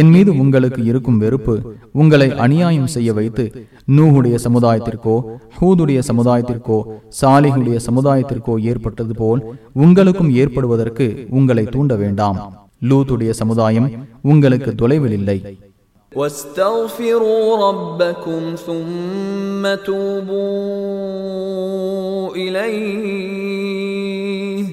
என் 0.00 0.10
மீது 0.10 0.36
உங்களுக்கு 0.36 0.84
இருக்கும் 0.84 1.18
வெறுப்பு 1.18 1.54
உங்களை 1.92 2.30
அநியாயம் 2.44 2.86
செய்ய 2.86 3.12
வைத்து 3.12 3.66
நூஹுடைய 3.96 4.36
சமுதாயத்திற்கோ 4.46 5.16
ஹூதுடைய 5.58 5.98
சமுதாயத்திற்கோ 6.10 6.98
சாலிஹுடைய 7.20 7.78
சமுதாயத்திற்கோ 7.88 8.72
ஏற்பட்டது 8.72 9.14
போல் 9.14 9.42
உங்களுக்கும் 9.84 10.34
ஏற்படுவதற்கு 10.34 11.26
உங்களை 11.30 11.68
தூண்ட 11.68 11.96
வேண்டாம் 11.96 12.38
லூத்துடைய 12.90 13.30
சமுதாயம் 13.42 13.90
உங்களுக்கு 14.24 14.74
தொலைவில் 14.74 15.12
இல்லை 15.12 15.40
واستغفروا 16.12 17.68
ربكم 17.68 18.54
ثم 18.58 19.62
توبوا 19.84 20.78
اليه 22.36 24.64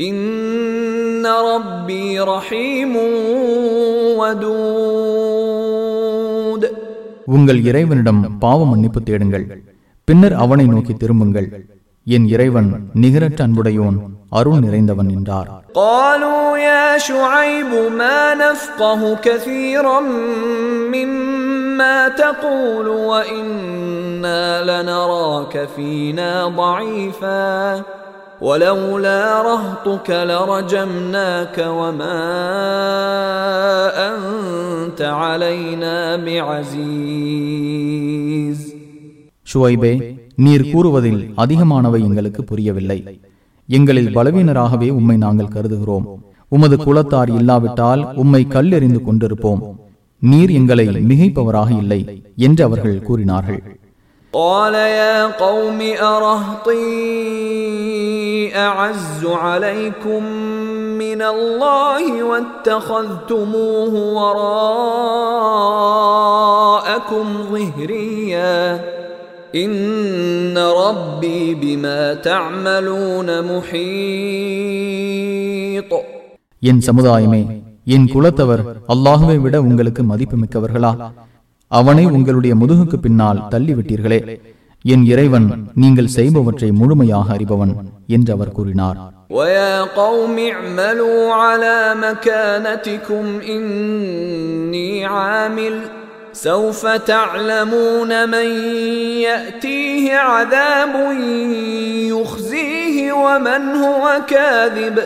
ان 0.00 1.26
ربي 1.26 2.20
رحيم 2.20 2.94
ودود 4.18 6.62
உங்கள் 7.34 7.60
இறைவனிடம் 7.70 8.38
பாவ 8.42 8.64
மன்னிப்பு 8.64 9.02
தேடுங்கள் 9.02 9.46
பின்னர் 10.08 10.34
அவனை 10.34 10.66
நோக்கி 10.66 10.94
திரும்புங்கள் 10.94 11.48
என் 12.06 12.26
இறைவன் 12.26 12.70
நிகரற்ற 13.02 13.44
அன்புடையோன் 13.46 13.98
அருள் 14.38 14.62
நிறைந்தவன் 14.64 15.10
என்றார் 15.16 15.48
قالوا 15.82 16.58
يا 16.60 16.98
شعيب 17.00 17.70
ما 18.00 18.34
نفقه 18.36 19.00
كثيرا 19.26 20.00
مما 20.94 21.96
تقول 22.22 22.86
وانا 23.08 24.42
لنراك 24.68 25.54
فينا 25.76 26.32
ضعيفا 26.56 27.82
ولولا 28.40 29.20
رهطك 29.42 30.08
لرجمناك 30.30 31.56
وما 31.70 32.20
انت 34.08 35.00
علينا 35.20 35.96
بعزيز 37.22 38.58
ஷுவைபே 39.46 39.92
நீர் 40.36 40.64
கூறுவதில் 40.72 41.20
அதிகமானவை 41.36 42.00
எங்களுக்கு 42.02 42.42
புரியவில்லை 42.44 42.98
எங்களில் 43.68 44.12
பலவீனராகவே 44.16 44.88
உம்மை 44.90 45.16
நாங்கள் 45.16 45.52
கருதுகிறோம் 45.54 46.06
உமது 46.52 46.76
குலத்தார் 46.84 47.30
இல்லாவிட்டால் 47.38 48.02
உம்மை 48.22 48.42
கல்லெறிந்து 48.54 49.00
கொண்டிருப்போம் 49.06 49.62
நீர் 50.22 50.52
எங்களை 50.52 50.86
மிகைப்பவராக 51.10 51.70
இல்லை 51.82 52.00
என்று 52.46 52.62
அவர்கள் 52.64 52.98
கூறினார்கள் 53.04 53.60
أعز 58.58 59.20
عليكم 59.44 60.22
من 60.98 61.20
الله 61.24 62.22
واتخذتموه 62.22 63.94
وراءكم 66.02 67.26
ظهريا 67.52 68.56
إن 69.54 69.74
ربي 70.82 71.54
بما 71.56 72.00
تعملون 72.22 73.28
محيط 74.52 75.90
என் 76.62 76.82
சமுதாயமே 76.86 77.40
என் 77.86 78.06
குலத்தவர் 78.12 78.60
அல்லாஹுவை 78.92 79.36
விட 79.38 79.54
உங்களுக்கு 79.62 80.02
மதிப்பு 80.10 80.36
மிக்கவர்களா 80.42 80.92
அவனை 81.70 82.04
உங்களுடைய 82.16 82.52
முதுகுக்கு 82.60 82.96
பின்னால் 82.98 83.42
தள்ளிவிட்டீர்களே 83.52 84.18
என் 84.84 85.04
இறைவன் 85.12 85.46
நீங்கள் 85.82 86.12
செய்பவற்றை 86.16 86.68
முழுமையாக 86.80 87.26
அறிபவன் 87.36 87.72
என்று 88.08 88.32
அவர் 88.32 88.52
கூறினார் 88.58 88.98
ويا 89.30 89.82
قوم 90.00 90.36
اعملوا 90.52 91.32
على 91.34 91.94
مكانتكم 92.06 93.24
إني 93.54 95.06
عامل 95.06 95.74
سوف 96.46 96.86
تعلمون 97.12 98.28
من 98.28 98.48
يأتيه 99.28 100.04
عذاب 100.28 100.94
يخزيه 102.12 103.12
ومن 103.14 103.62
هو 103.76 104.20
كاذب 104.26 104.96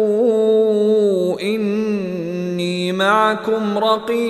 وارتقبوا 0.00 1.40
إني 1.42 2.92
معكم 2.92 3.78
رقيب 3.80 4.20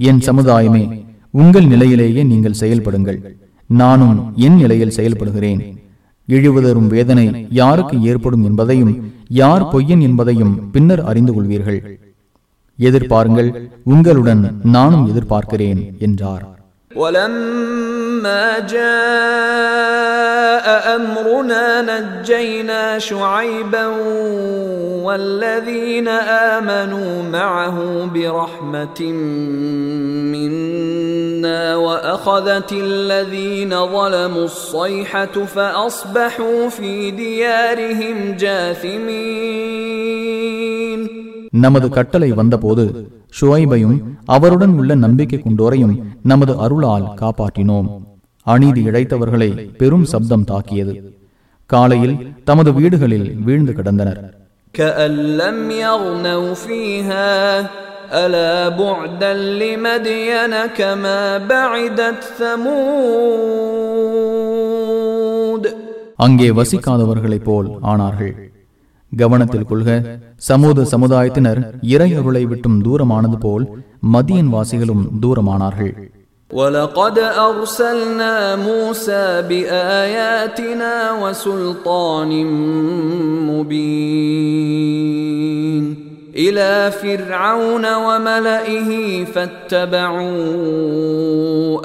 என் 0.00 0.22
சமுதாயமே 0.28 0.82
உங்கள் 1.30 1.64
நிலையிலேயே 1.64 2.22
நீங்கள் 2.22 2.58
செயல்படுங்கள் 2.60 3.18
நானும் 3.71 4.33
என் 4.35 4.55
நிலையில் 4.55 4.95
செயல்படுகிறேன். 4.95 5.61
இழிவுதரும் 6.27 6.87
வேதனை 6.87 7.47
யாருக்கு 7.49 8.01
ஏற்படும் 8.03 8.43
என்பதையும் 8.43 9.13
யார் 9.27 9.65
பொய்யன் 9.65 10.01
என்பதையும் 10.01 10.69
பின்னர் 10.71 11.03
அறிந்து 11.03 11.33
கொள்வீர்கள். 11.33 11.79
எதிர்பாருங்கள் 12.79 13.49
உங்களுடன் 13.83 14.59
நானும் 14.63 15.07
எதிர்பார்க்கிறேன் 15.07 15.99
என்றார். 15.99 16.45
ولما 18.11 18.59
جاء 18.59 18.85
امرنا 20.95 21.81
نجينا 21.81 22.99
شعيبا 22.99 23.87
والذين 25.03 26.07
امنوا 26.07 27.23
معه 27.23 28.05
برحمه 28.13 29.01
منا 30.31 31.75
واخذت 31.75 32.71
الذين 32.71 33.87
ظلموا 33.87 34.45
الصيحه 34.45 35.25
فاصبحوا 35.25 36.69
في 36.69 37.11
ديارهم 37.11 38.35
جاثمين 38.39 39.81
நமது 41.51 41.89
கட்டளை 41.89 42.31
வந்தபோது 42.31 43.07
ஷுவைபையும் 43.41 44.03
அவருடன் 44.25 44.77
உள்ள 44.77 44.95
நம்பிக்கை 44.95 45.41
கொண்டோரையும் 45.43 46.03
நமது 46.23 46.57
அருளால் 46.57 47.13
காப்பாற்றினோம். 47.21 48.03
அநீதி 48.43 48.85
இழைத்தவர்களை 48.85 49.75
பெரும் 49.75 50.03
சப்தம் 50.03 50.43
தாக்கியது. 50.43 51.13
காலையில் 51.65 52.33
தமது 52.43 52.73
வீடுகளில் 52.73 53.33
வீழ்ந்து 53.33 53.73
கிடந்தனர். 53.73 54.39
அங்கே 66.15 66.49
வசிக்காதவர்களைப் 66.49 67.43
போல் 67.43 67.69
ஆனார்கள். 67.81 68.50
கவனத்தில் 69.12 69.64
கொள்க 69.64 70.18
சமூக 70.42 70.84
சமுதாயத்தினர் 70.92 71.60
இறை 71.94 72.14
அருளை 72.14 72.44
விட்டும் 72.46 72.80
தூரமானது 72.86 73.38
போல் 73.44 73.64
மதியன் 74.14 74.52
வாசிகளும் 74.56 75.06
தூரமானார்கள் 75.22 75.94
ولقد 76.50 77.18
أرسلنا 77.48 78.56
موسى 78.58 79.42
بآياتنا 79.42 80.92
وسلطان 81.22 82.30
مبين 84.96 86.06
إلى 86.36 86.92
فرعون 86.92 87.96
وملئه 87.96 89.24
فاتبعوا 89.26 90.32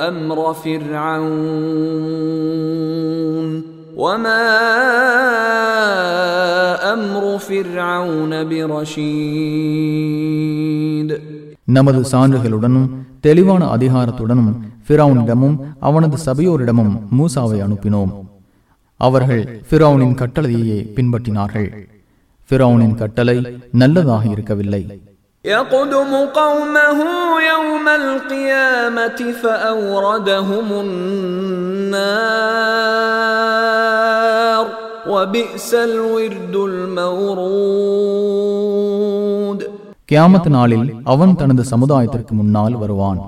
أمر 0.09 0.55
فرعون 0.55 1.21
நமது 11.64 12.00
சான்றுகளுடனும் 12.12 12.88
தெளிவான 13.20 13.76
அதிகாரத்துடனும் 13.76 14.54
ஃபிரௌனிடமும் 14.88 15.56
அவனது 15.80 16.16
சபையோரிடமும் 16.26 17.08
மூசாவை 17.18 17.62
அனுப்பினோம். 17.62 18.12
அவர்கள் 18.96 19.62
ஃபிரௌனின் 19.70 20.14
கட்டளையே 20.14 20.92
பின்பற்றினார்கள். 20.94 21.88
ஃபிரௌனின் 22.50 22.94
கட்டளை 22.94 23.58
நல்லதாக 23.72 24.28
இருக்கவில்லை. 24.28 25.00
يقدم 25.45 26.11
قومه 26.33 26.99
يوم 27.43 27.87
القيامة 28.01 29.19
فأوردهم 29.33 30.67
النار 33.31 34.65
وبئس 35.07 35.69
الورد 35.87 36.55
المورود 38.71 39.59
கியாமத் 40.11 40.49
நாளில் 40.49 40.87
அவன் 41.03 41.33
தனது 41.35 41.63
சமுதாயத்திற்கு 41.63 42.33
முன்னால் 42.33 42.75
வருவான் 42.75 43.19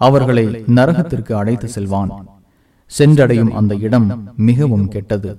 அவர்களை 0.00 0.44
நரகத்திற்கு 0.74 1.32
அழைத்து 1.34 1.68
செல்வான் 1.68 2.10
சென்றடையும் 2.90 3.52
அந்த 3.52 3.72
இடம் 3.86 4.06
மிகவும் 4.48 4.86
கெட்டது 4.88 5.30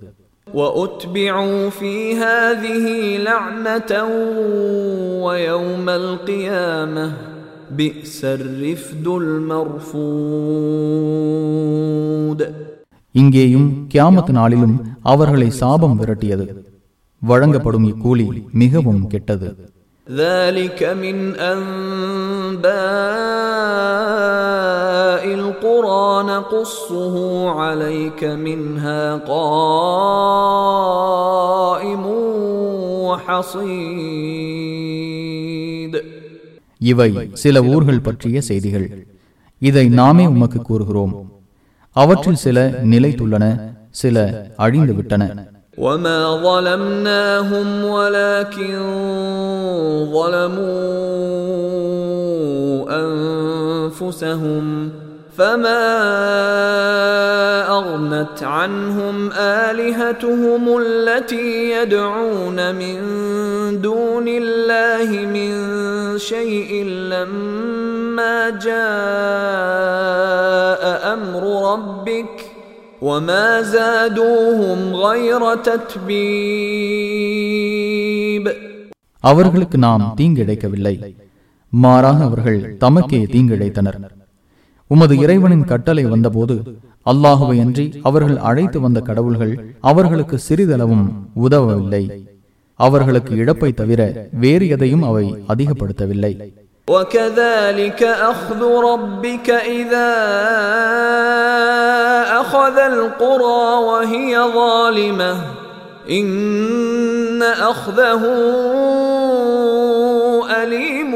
واتبعوا 0.47 1.69
في 1.69 2.15
هذه 2.17 3.19
لعنه 3.19 3.91
ويوم 5.25 5.87
القيامه 6.01 7.07
بئس 7.71 8.25
الرفد 8.37 9.05
المرفود 11.11 12.39
இங்கேயும் 13.15 13.87
கியாமத் 13.93 14.29
நாளிலும் 14.29 14.75
அவர்களை 15.03 15.49
சாபம் 15.51 16.01
விரட்டியது 16.01 16.45
வழங்கப்படும் 17.21 17.87
இக்கூலி 17.91 18.27
மிகவும் 18.61 19.03
கெட்டது 19.13 19.49
ذلك 20.07 20.79
من 21.03 21.17
انباء 21.51 22.71
القرى 25.35 26.23
نقصه 26.23 27.15
عليك 27.51 28.21
منها 28.45 29.01
قائم 30.61 32.03
وحصيد 34.61 35.93
இவை 36.89 37.09
சில 37.43 37.55
ஊர்கள் 37.73 38.05
பற்றிய 38.07 38.37
செய்திகள் 38.49 38.87
இதை 39.61 39.85
நாமே 39.99 40.25
உமக்கு 40.33 40.59
கூறுகிறோம் 40.67 41.13
அவற்றில் 41.95 42.41
சில 42.45 42.57
நிலைத்துள்ளன 42.93 43.45
சில 44.01 44.15
அழிந்து 44.65 44.95
விட்டன 44.99 45.23
وما 45.77 46.21
ظلمناهم 46.45 47.67
ولكن 47.95 48.73
ظلموا 51.71 52.87
انفسهم 53.03 54.65
فما 55.37 55.83
اغنت 57.69 58.43
عنهم 58.43 59.31
الهتهم 59.31 60.63
التي 60.77 61.71
يدعون 61.71 62.75
من 62.75 62.97
دون 63.81 64.27
الله 64.27 65.09
من 65.35 65.51
شيء 66.17 66.71
لما 66.85 68.49
جاء 68.49 68.81
امر 71.13 71.43
ربك 71.71 72.35
وما 73.01 73.61
زادوهم 73.61 74.95
غير 74.95 75.41
تتبيب 75.67 77.21
அவர்களுக்கு 79.23 79.77
நாம் 79.77 80.03
தீங்கிழைக்கவில்லை 80.19 80.95
மாறாக 81.73 82.19
அவர்கள் 82.23 82.59
தமக்கே 82.83 83.19
தீங்கிழைத்தனர் 83.33 83.99
உமது 84.91 85.13
இறைவனின் 85.23 85.67
கட்டளை 85.71 86.03
வந்தபோது 86.05 86.55
அல்லாஹுவை 87.05 87.57
அன்றி 87.59 87.85
அவர்கள் 88.07 88.37
அழைத்து 88.49 88.79
வந்த 88.79 88.99
கடவுள்கள் 89.01 89.53
அவர்களுக்கு 89.81 90.37
சிறிதளவும் 90.47 91.05
உதவவில்லை 91.45 92.03
அவர்களுக்கு 92.79 93.33
இழப்பை 93.35 93.71
தவிர 93.73 94.01
வேறு 94.43 94.67
எதையும் 94.75 95.05
அவை 95.11 95.25
அதிகப்படுத்தவில்லை 95.53 96.33
وكذلك 96.87 98.01
اخذ 98.33 98.61
ربك 98.89 99.47
اذا 99.79 100.11
اخذ 102.41 102.77
القرى 102.93 103.63
وهي 103.81 104.33
ظالمه 104.55 105.33
ان 106.09 107.41
اخذه 107.71 108.23
اليم 110.53 111.13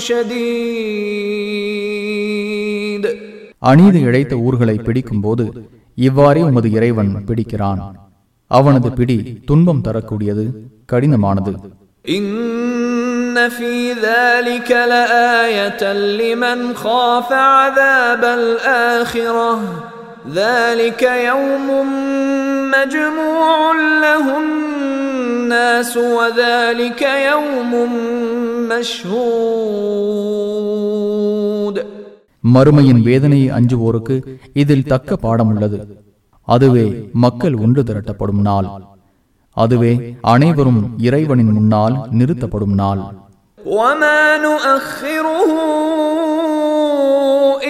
شديد 0.00 1.65
அநீதி 3.62 4.00
இழைத்த 4.08 4.34
ஊர்களை 4.46 4.76
பிடிக்கும் 4.78 5.22
போது 5.22 5.44
இவ்வாறே 5.98 6.42
உமது 6.42 6.68
இறைவன் 6.70 7.12
பிடிக்கிறான் 7.28 7.82
அவனது 8.50 8.88
பிடி 8.98 9.16
துன்பம் 9.50 9.84
தரக்கூடியது 9.86 10.46
கடினமானது 10.92 11.52
إن 12.16 13.36
في 13.50 13.74
ذلك 14.02 14.70
لآية 14.92 15.82
لمن 16.20 16.58
خاف 16.76 17.28
عذاب 17.54 18.22
الآخرة 18.40 19.50
ذلك 20.34 21.02
يوم 21.30 21.66
مجموع 22.70 23.56
له 24.00 24.26
الناس 24.38 25.92
وذلك 26.16 27.02
يوم 27.30 27.72
مشهود 30.42 31.76
மறுமையின் 32.44 33.02
வேதனையை 33.08 33.48
அஞ்சுவோருக்கு 33.58 34.16
இதில் 34.54 34.88
தக்க 34.92 35.16
பாடம் 35.16 35.50
உள்ளது 35.52 35.78
அதுவே 36.48 36.86
மக்கள் 37.24 37.56
ஒன்று 37.64 37.82
திரட்டப்படும் 37.88 38.42
நாள் 38.48 38.68
அதுவே 39.56 39.92
அனைவரும் 40.32 40.80
இறைவனின் 41.08 41.52
முன்னால் 41.56 41.96
நிறுத்தப்படும் 42.20 42.76
நாள் 42.82 43.02
وما 43.78 44.22
نؤخره 44.38 45.40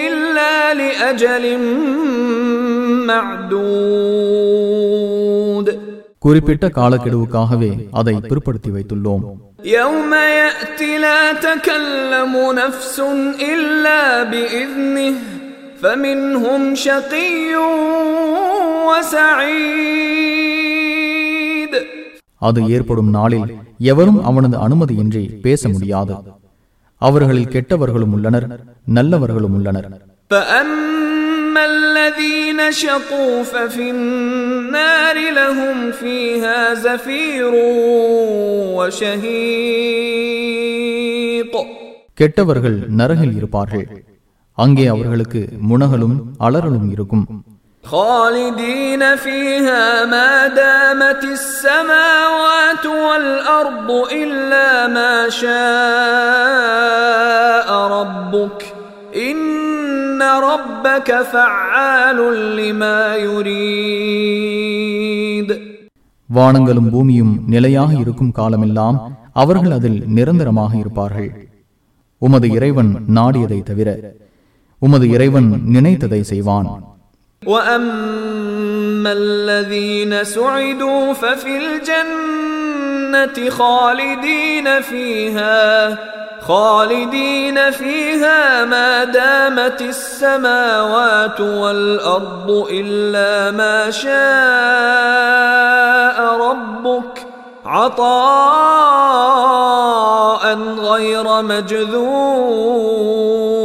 إلا 0.05 0.53
لأجل 0.73 1.43
معدود 3.09 4.86
குறிப்பிட்ட 6.27 6.65
காலக்கெடுவுக்காகவே 6.77 7.71
அதை 7.99 8.15
பிற்படுத்தி 8.29 8.69
வைத்துள்ளோம் 8.71 9.23
يوم 9.77 10.11
يأتي 10.37 10.91
لا 10.97 11.21
تكلم 11.47 12.33
نفس 12.55 12.95
إلا 13.49 14.01
بإذنه 14.23 15.13
فمنهم 15.81 16.61
شقي 16.77 17.31
وسعيد 20.33 21.71
அது 22.41 22.59
ஏற்படும் 22.75 23.11
நாளில் 23.17 23.47
எவரும் 23.91 24.19
அவனது 24.29 24.55
அனுமதியின்றி 24.65 25.23
பேச 25.45 25.61
முடியாது 25.69 26.13
அவர்களில் 27.01 27.51
கெட்டவர்களும் 27.53 28.13
உள்ளனர் 28.15 28.47
நல்லவர்களும் 28.89 29.55
உள்ளனர் 29.57 29.87
فأما 31.57 31.65
الذين 31.65 32.71
شقوا 32.73 33.43
ففي 33.43 33.89
النار 33.89 35.17
لهم 35.31 35.91
فيها 35.93 36.73
زفير 36.75 37.51
وشهيق 40.13 41.53
கெட்டவர்கள் 42.19 42.77
நரகில் 42.99 43.35
இருப்பார்கள் 43.37 43.85
அங்கே 44.57 44.85
அவர்களுக்கு 44.93 45.41
முனகலும் 45.69 46.17
அலறலும் 46.45 46.89
இருக்கும் 46.95 47.25
خالدين 47.83 49.03
فيها 49.17 49.83
ما 50.05 50.31
دامت 50.59 51.23
السماوات 51.37 52.85
والأرض 53.05 53.89
إلا 54.21 54.67
ما 54.87 55.15
شاء 55.41 55.63
ربك 57.97 58.59
إن 59.27 59.37
ربك 60.43 61.09
فعال 61.25 62.19
لما 62.59 63.01
يريد 64.53 65.49
வானங்களும் 66.29 66.89
பூமியும் 66.93 67.33
நிலையாக 67.47 67.91
இருக்கும் 67.95 68.31
காலமெல்லாம் 68.31 68.97
அவர்கள் 69.33 69.73
அதில் 69.77 69.99
நிரந்தரமாக 70.15 70.71
இருப்பார்கள் 70.75 71.29
உமது 72.21 72.47
இறைவன் 72.57 72.91
நாடியதை 73.17 73.59
தவிர 73.63 73.89
உமது 74.81 75.05
இறைவன் 75.15 75.49
நினைத்ததை 75.75 76.21
செய்வான் 76.31 76.69
واما 77.43 79.11
الذين 79.23 80.13
سعدوا 80.35 81.03
ففي 81.13 81.53
الجنه 81.57 83.35
خالدين 83.51 84.67
فيها 84.81 85.57
خالدين 86.47 87.71
فيها 87.71 88.65
ما 88.65 89.13
دامت 89.13 89.83
السماوات 89.83 91.41
والارض 91.41 92.67
الا 92.71 93.51
ما 93.51 93.91
شاء 93.93 94.13
ربك 96.47 97.15
عطاء 99.25 100.57
غير 100.83 101.27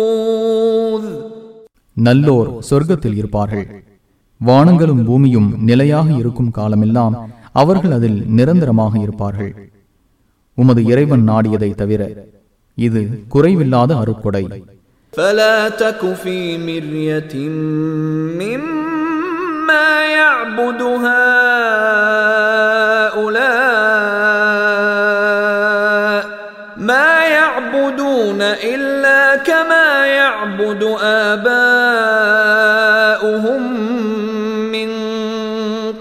مجذوذ 0.09 1.21
நல்லோர் 1.97 2.69
சொர்க்கத்தில் 2.69 3.15
இருப்பார்கள் 3.15 3.85
வானங்களும் 4.41 5.05
பூமியும் 5.05 5.57
நிலையாக 5.61 6.13
இருக்கும் 6.13 6.51
காலமெல்லாம் 6.51 7.31
அவர்கள் 7.53 7.93
அதில் 7.93 8.31
நிரந்தரமாக 8.31 8.99
இருப்பார்கள் 8.99 9.71
உமது 10.59 10.85
இறைவன் 10.85 11.29
நாடியதை 11.29 11.75
தவிர 11.75 12.27
இது 12.79 13.03
குறைவில்லாத 13.35 13.91
அருட்கொடை 14.03 14.45
فلا 15.13 15.59
تك 15.83 16.03
في 16.23 16.37
مرية 16.69 17.35
مما 18.43 19.89
يعبد 20.19 20.81
هؤلاء 21.05 21.29
ما 26.91 27.11
يعبدون 27.37 28.41
إلا 28.73 29.21
كما 29.49 29.89
يعبد 30.19 30.83
آباؤهم 31.29 32.59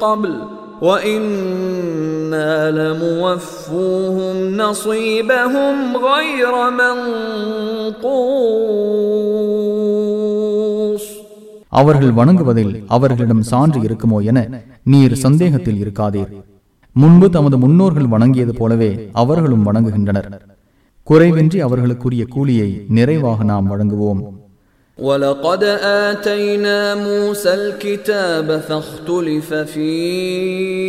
قبل 0.02 0.51
وإنا 0.82 2.52
لموفوهم 2.72 4.36
نصيبهم 4.58 5.76
غير 6.08 6.54
منقوص 10.08 11.04
அவர்கள் 11.72 12.14
வணங்குவதில் 12.20 12.74
அவர்களிடம் 12.88 13.48
சான்று 13.50 13.80
இருக்குமோ 13.82 14.18
என 14.30 14.40
நீர் 14.84 15.16
சந்தேகத்தில் 15.26 15.80
இருக்காதீர் 15.84 16.32
முன்பு 16.96 17.28
தமது 17.30 17.56
முன்னோர்கள் 17.64 18.12
வணங்கியது 18.14 18.54
போலவே 18.60 18.90
அவர்களும் 19.22 19.66
வணங்குகின்றனர் 19.68 20.30
குறைவின்றி 21.08 21.60
அவர்களுக்குரிய 21.62 22.24
கூலியை 22.36 22.70
நிறைவாக 22.98 23.44
நாம் 23.44 23.70
வழங்குவோம் 23.70 24.22
ولقد 24.98 25.64
آتينا 26.06 26.96
موسى 26.98 27.54
الكتاب 27.54 28.48
فاختلف 28.60 29.54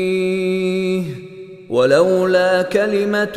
فيه 0.08 1.04
ولولا 1.70 2.62
كلمة 2.62 3.36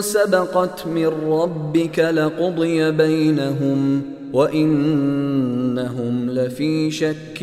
سبقت 0.00 0.86
من 0.86 1.06
ربك 1.28 1.98
لقضي 1.98 2.90
بينهم 2.92 4.02
وإنهم 4.32 6.14
لفي 6.30 6.90
شك 6.92 7.38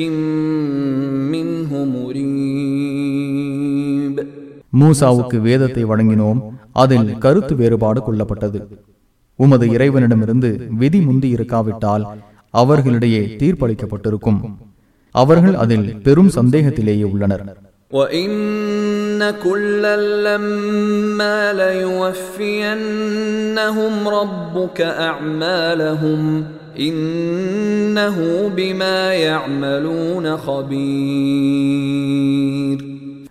منه 1.33 1.71
مريب 3.23 4.15
மூசாவுக்கு 4.73 5.37
வேதத்தை 5.39 5.83
வழங்கினோம் 5.85 6.39
அதில் 6.81 7.09
கருத்து 7.17 7.53
வேறுபாடு 7.55 7.99
கொள்ளப்பட்டது 8.01 8.59
உமது 9.39 9.65
இறைவனிடமிருந்து 9.67 10.49
விதி 10.81 10.99
முந்தி 10.99 11.29
இருக்காவிட்டால் 11.35 12.03
அவர்களிடையே 12.50 13.36
தீர்ப்பளிக்கப்பட்டிருக்கும். 13.38 14.56
அவர்கள் 15.10 15.54
அதில் 15.54 15.96
பெரும் 15.96 16.28
சந்தேகத்திலேயே 16.28 17.02
உள்ளனர். 17.02 17.66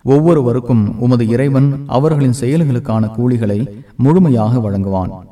ஒவ்வொருவருக்கும் 0.04 1.00
உமது 1.00 1.28
இறைவன் 1.28 1.84
அவர்களின் 1.86 2.34
செயல்களுக்கான 2.40 3.10
கூலிகளை 3.18 3.66
முழுமையாக 3.96 4.58
வழங்குவான். 4.58 5.26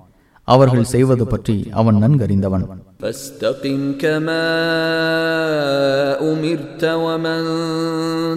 அவர்கள் 0.45 0.84
செய்வது 0.84 1.26
பற்றி 1.26 1.68
அவன் 1.70 1.97
நன்கறிந்தவன். 1.97 2.64
فاستقم 2.99 3.80
كما 3.99 4.47
أمرت 6.24 6.84
ومن 7.05 7.41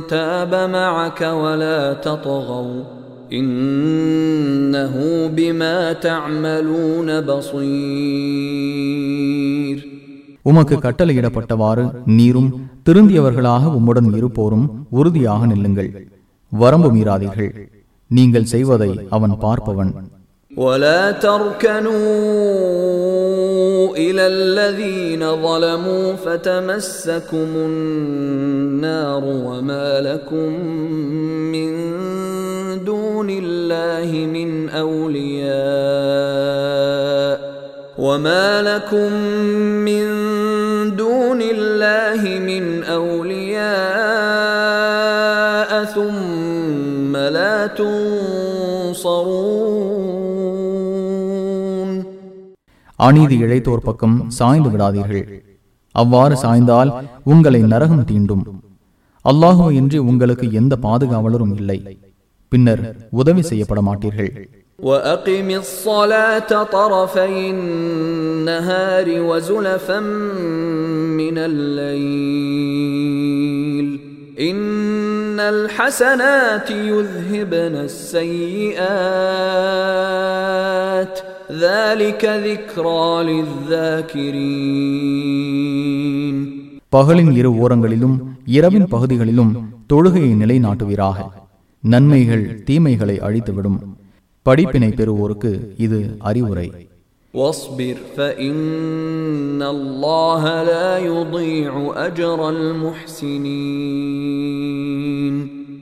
تاب 0.09 0.53
معك 0.71 1.21
ولا 1.35 1.81
تطغوا 1.97 2.83
إنه 3.33 4.95
بما 5.29 5.77
تعملون 6.01 7.09
بصير 8.45 9.79
உமக்கு 10.45 10.75
கட்டளையிடப்பட்டவாறு 10.79 11.85
நீரும் 12.11 12.49
திருந்தியவர்களாக 12.87 13.71
உம்முடன் 13.77 14.09
இருப்போரும் 14.13 14.67
உறுதியாக 14.99 15.41
நில்லுங்கள் 15.47 15.89
வரம்பு 16.53 16.89
மீறாதீர்கள் 16.95 17.51
நீங்கள் 18.11 18.51
செய்வதை 18.55 18.91
அவன் 19.17 19.37
பார்ப்பவன் 19.45 19.93
ولا 20.51 21.03
تركنوا 21.21 22.05
إلى 24.00 24.28
الذين 24.28 25.36
ظلموا 25.36 26.14
فتمسكم 26.14 27.48
النار 27.56 29.24
وما 29.26 30.02
لكم 30.02 30.66
من 31.52 31.72
دون 32.86 33.30
الله 33.30 34.26
من 34.26 34.70
أولياء 34.70 35.50
وما 37.98 38.62
لكم 38.62 39.14
من 39.84 40.06
دون 40.96 41.42
الله 41.42 42.40
من 42.40 42.84
أولياء 42.84 43.60
ثم 45.86 47.18
لا 47.18 47.68
تنصرون 47.68 48.19
அநீதி 52.99 53.37
இழைத்தோர் 53.45 53.87
பக்கம் 53.89 54.17
சாய்ந்து 54.39 54.71
விடாதீர்கள் 54.71 55.25
அவ்வாறு 55.95 56.37
சாய்ந்தால் 56.37 56.91
உங்களை 57.25 57.61
நரகம் 57.73 58.07
தீண்டும் 58.11 58.45
அல்லாஹோ 59.25 59.67
இன்றி 59.71 59.99
உங்களுக்கு 60.03 60.47
எந்த 60.53 60.75
பாதுகாவலரும் 60.79 61.55
இல்லை 61.57 61.79
பின்னர் 62.53 62.85
உதவி 63.13 63.45
செய்யப்பட 63.51 63.81
மாட்டீர்கள் 63.89 64.33
وأقم 64.79 65.51
الصلاة 65.57 66.51
طرفي 66.73 67.51
النهار 67.51 69.07
وزلفا 69.21 70.01
من 71.21 71.37
الليل 72.61 73.87
إن 74.41 75.41
الحسنات 75.41 76.71
يذهبن 76.71 77.75
السيئات 80.25 81.17
ذلك 81.17 81.25
ذكرى 81.25 81.25
للذاكرين 81.25 81.28
பகலின் 86.90 87.32
இரு 87.36 87.56
ஓரங்களிலும் 87.56 88.18
இரவின் 88.46 88.88
பகுதிகளிலும் 88.88 89.70
தொழுகையை 89.94 90.34
நிலைநாட்டுவீராக. 90.36 91.16
நன்மைகள் 91.80 92.64
தீமைகளை 92.64 93.20
அழித்துவிடும். 93.20 93.78
படிப்பினை 94.42 94.88
பெறுவோருக்கு 94.88 95.60
இது 95.78 96.16
அறிவுரை. 96.20 96.88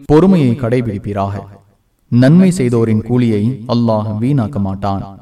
பொறுமையை 0.05 0.55
கடைபிடிப்பீராக. 0.55 1.39
நன்மை 2.07 2.51
செய்தோரின் 2.51 3.03
கூலியை 3.03 3.63
அல்லாஹ் 3.67 4.17
வீணாக்க 4.21 4.59
மாட்டான். 4.59 5.21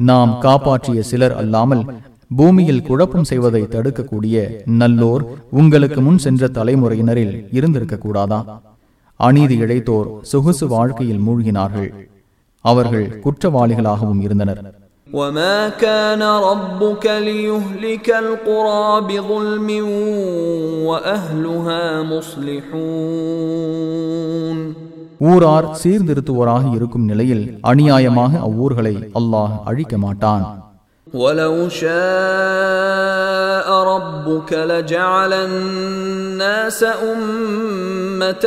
நாம் 0.00 0.32
காப்பாற்றிய 0.40 1.00
சிலர் 1.10 1.34
அல்லாமல் 1.40 1.84
பூமியில் 2.30 2.82
குழப்பம் 2.82 3.26
செய்வதை 3.30 3.62
தடுக்கக்கூடிய 3.66 4.36
நல்லோர் 4.80 5.24
உங்களுக்கு 5.52 6.00
முன் 6.00 6.18
சென்ற 6.18 6.48
தலைமுறையினரில் 6.56 7.34
இருந்திருக்க 7.56 7.96
கூடாதா 7.98 8.40
அநீதி 9.20 9.56
இழைத்தோர் 9.56 10.08
சொகுசு 10.30 10.68
வாழ்க்கையில் 10.68 11.24
மூழ்கினார்கள் 11.26 11.90
அவர்கள் 12.64 13.06
குற்றவாளிகளாகவும் 13.24 14.24
இருந்தனர் 14.26 14.62
وما 15.08 15.58
كان 15.78 16.22
ربك 16.50 17.04
ليهلك 17.20 18.08
القرى 18.24 18.88
بظلم 19.00 19.68
واهلها 20.88 21.82
مصلحون 23.84 24.58
ஊரார் 25.28 25.68
சீர்திருத்துவோராக 25.82 26.64
இருக்கும் 26.76 27.06
நிலையில் 27.10 27.44
அநியாயமாக 27.70 28.32
அவ்வூர்களை 28.48 28.94
அல்லாஹ் 29.20 29.54
அழிக்க 29.70 29.94
மாட்டான் 30.06 30.44
ولو 31.14 31.56
شاء 31.80 33.68
ربك 33.84 34.50
لجعل 34.52 35.32
الناس 35.48 36.80
امه 37.12 38.44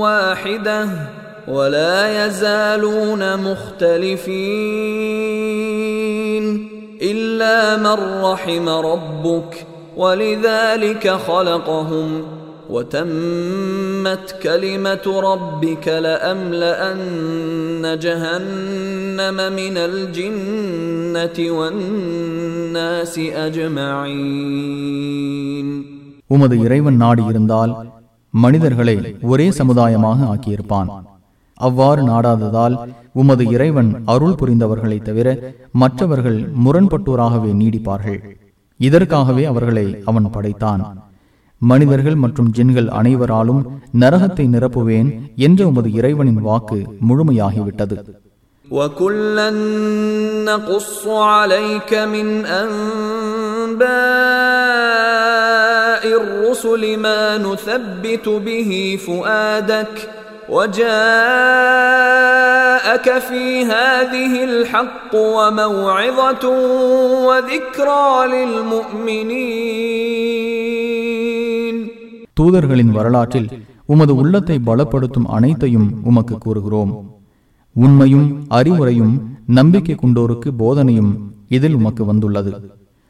واحده 0.00 0.88
ولا 1.48 2.26
يزالون 2.26 3.22
مختلفين 5.28 6.68
الا 7.02 7.76
من 7.76 7.98
رحم 8.22 8.68
ربك 8.68 9.52
ولذلك 9.96 11.04
خلقهم 11.10 12.08
وتمت 12.72 14.26
كلمه 14.42 15.04
ربك 15.22 15.86
لاملان 15.98 17.00
جهنم 17.98 19.38
من 19.52 19.76
الجنه 19.80 21.36
والناس 21.50 23.14
اجمعين 24.78 25.68
உமது 26.30 26.54
இறைவன் 26.66 26.96
நாடி 26.96 27.22
இருந்தால் 27.24 27.72
மனிதர்களை 28.34 28.96
ஒரே 29.24 29.46
சமுதாயமாக 29.58 30.18
ஆக்கியிருப்பான் 30.32 30.90
அவ்வாறு 31.60 32.02
நாடாததால் 32.02 32.74
உமது 33.14 33.44
இறைவன் 33.54 33.90
அருள் 34.06 34.36
புரிந்தவர்களை 34.40 34.98
தவிர 35.02 35.28
மற்றவர்கள் 35.74 36.38
முரண்பட்டோராகவே 36.64 37.52
நீடிப்பார்கள் 37.60 38.20
இதற்காகவே 38.80 39.44
அவர்களை 39.44 39.86
அவன் 40.04 40.28
படைத்தான் 40.30 40.82
மனிதர்கள் 41.62 42.16
மற்றும் 42.16 42.52
ஜின்கள் 42.56 42.88
அனைவராலும் 42.98 43.62
நரகத்தை 44.00 44.44
நிரப்புவேன் 44.54 45.08
என்ற 45.46 45.60
உமது 45.66 45.90
இறைவனின் 45.98 46.40
வாக்கு 46.48 46.78
முழுமையாகிவிட்டது 47.08 47.96
وكلا 48.68 49.48
نقص 50.44 50.94
عليك 51.30 51.90
من 52.14 52.28
انباء 55.08 56.04
الرسل 56.14 56.82
ما 56.98 57.22
نثبت 57.38 58.26
به 58.46 58.70
فؤادك 59.06 59.94
وجاءك 62.88 63.18
في 63.20 63.44
هذه 63.66 64.44
الحق 64.44 65.12
وموعظه 65.14 66.44
وذكرى 67.28 68.10
للمؤمنين 69.68 71.01
தூதர்களின் 72.38 72.92
வரலாற்றில் 72.92 73.48
உமது 73.88 74.12
உள்ளத்தை 74.14 74.56
பலப்படுத்தும் 74.66 75.30
அனைத்தையும் 75.36 75.88
உமக்கு 76.04 76.34
கூறுகிறோம் 76.38 76.92
உண்மையும் 77.76 78.26
அறிவுரையும் 78.50 79.14
நம்பிக்கை 79.52 79.94
கொண்டோருக்கு 79.96 80.50
போதனையும் 80.60 81.12
இதில் 81.50 81.78
உமக்கு 81.80 82.04
வந்துள்ளது 82.04 82.52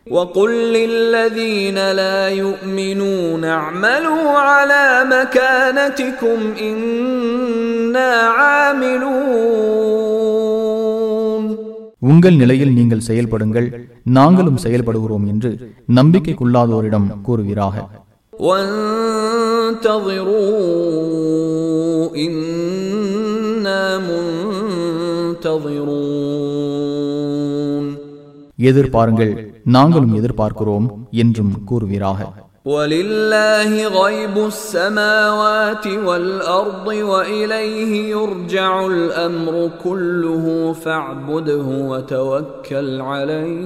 وقل 0.06 0.50
للذين 0.76 1.78
لا 1.92 2.18
يؤمنون 2.40 3.42
اعملوا 3.56 4.26
على 4.48 4.84
مكانتكم 5.14 6.38
انا 6.68 8.10
عاملون 10.28 11.48
உங்கள் 12.08 12.36
நிலையில் 12.36 12.72
நீங்கள் 12.72 13.06
செயல்படுங்கள் 13.08 13.68
நாங்களும் 14.10 14.60
செயல்படுகிறோம் 14.64 15.24
என்று 15.26 15.50
நம்பிக்கைக்குள்ளாதோரிடம் 15.98 17.08
கூறுவீராக 17.26 17.76
وانتظروا 21.18 22.16
انا 22.16 23.98
منتظرون 26.88 27.84
எதிர்பாருங்கள் 28.68 29.32
நாங்களும் 29.76 30.14
எதிர்பார்க்கிறோம் 30.18 30.86
என்றும் 31.22 31.52
கூறுவீராக 31.68 32.20
ولله 32.74 33.70
غيب 34.00 34.36
السماوات 34.46 35.86
والارض 36.06 36.86
واليه 37.10 37.92
يرجع 38.10 38.86
الامر 38.86 39.54
كله 39.84 40.44
فاعبده 40.82 41.66
وتوكل 41.90 43.00
عليه 43.00 43.58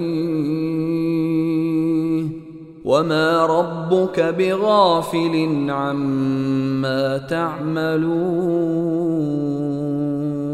وما 2.86 3.28
ربك 3.48 4.18
بغافل 4.38 5.34
عما 5.72 7.02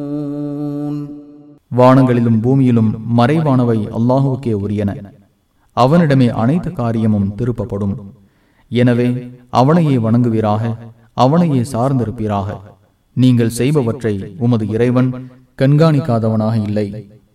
تعملون 0.08 0.96
வானங்களிலும் 1.72 2.38
பூமியிலும் 2.44 2.90
மறைவானவை 3.18 3.78
அல்லாஹுக்கே 3.98 4.52
உரியன 4.62 4.90
அவனிடமே 5.76 6.28
அனைத்து 6.42 6.70
காரியமும் 6.72 7.28
திருப்பப்படும் 7.38 7.94
எனவே 8.70 9.08
அவனையே 9.52 9.96
வணங்குவீராக 9.98 10.62
அவனையே 11.16 11.60
சார்ந்திருப்பீராக 11.72 12.48
நீங்கள் 13.16 13.56
செய்பவற்றை 13.58 14.14
உமது 14.38 14.64
இறைவன் 14.74 15.10
கண்காணிக்காதவனாக 15.58 16.56
இல்லை 16.68 16.86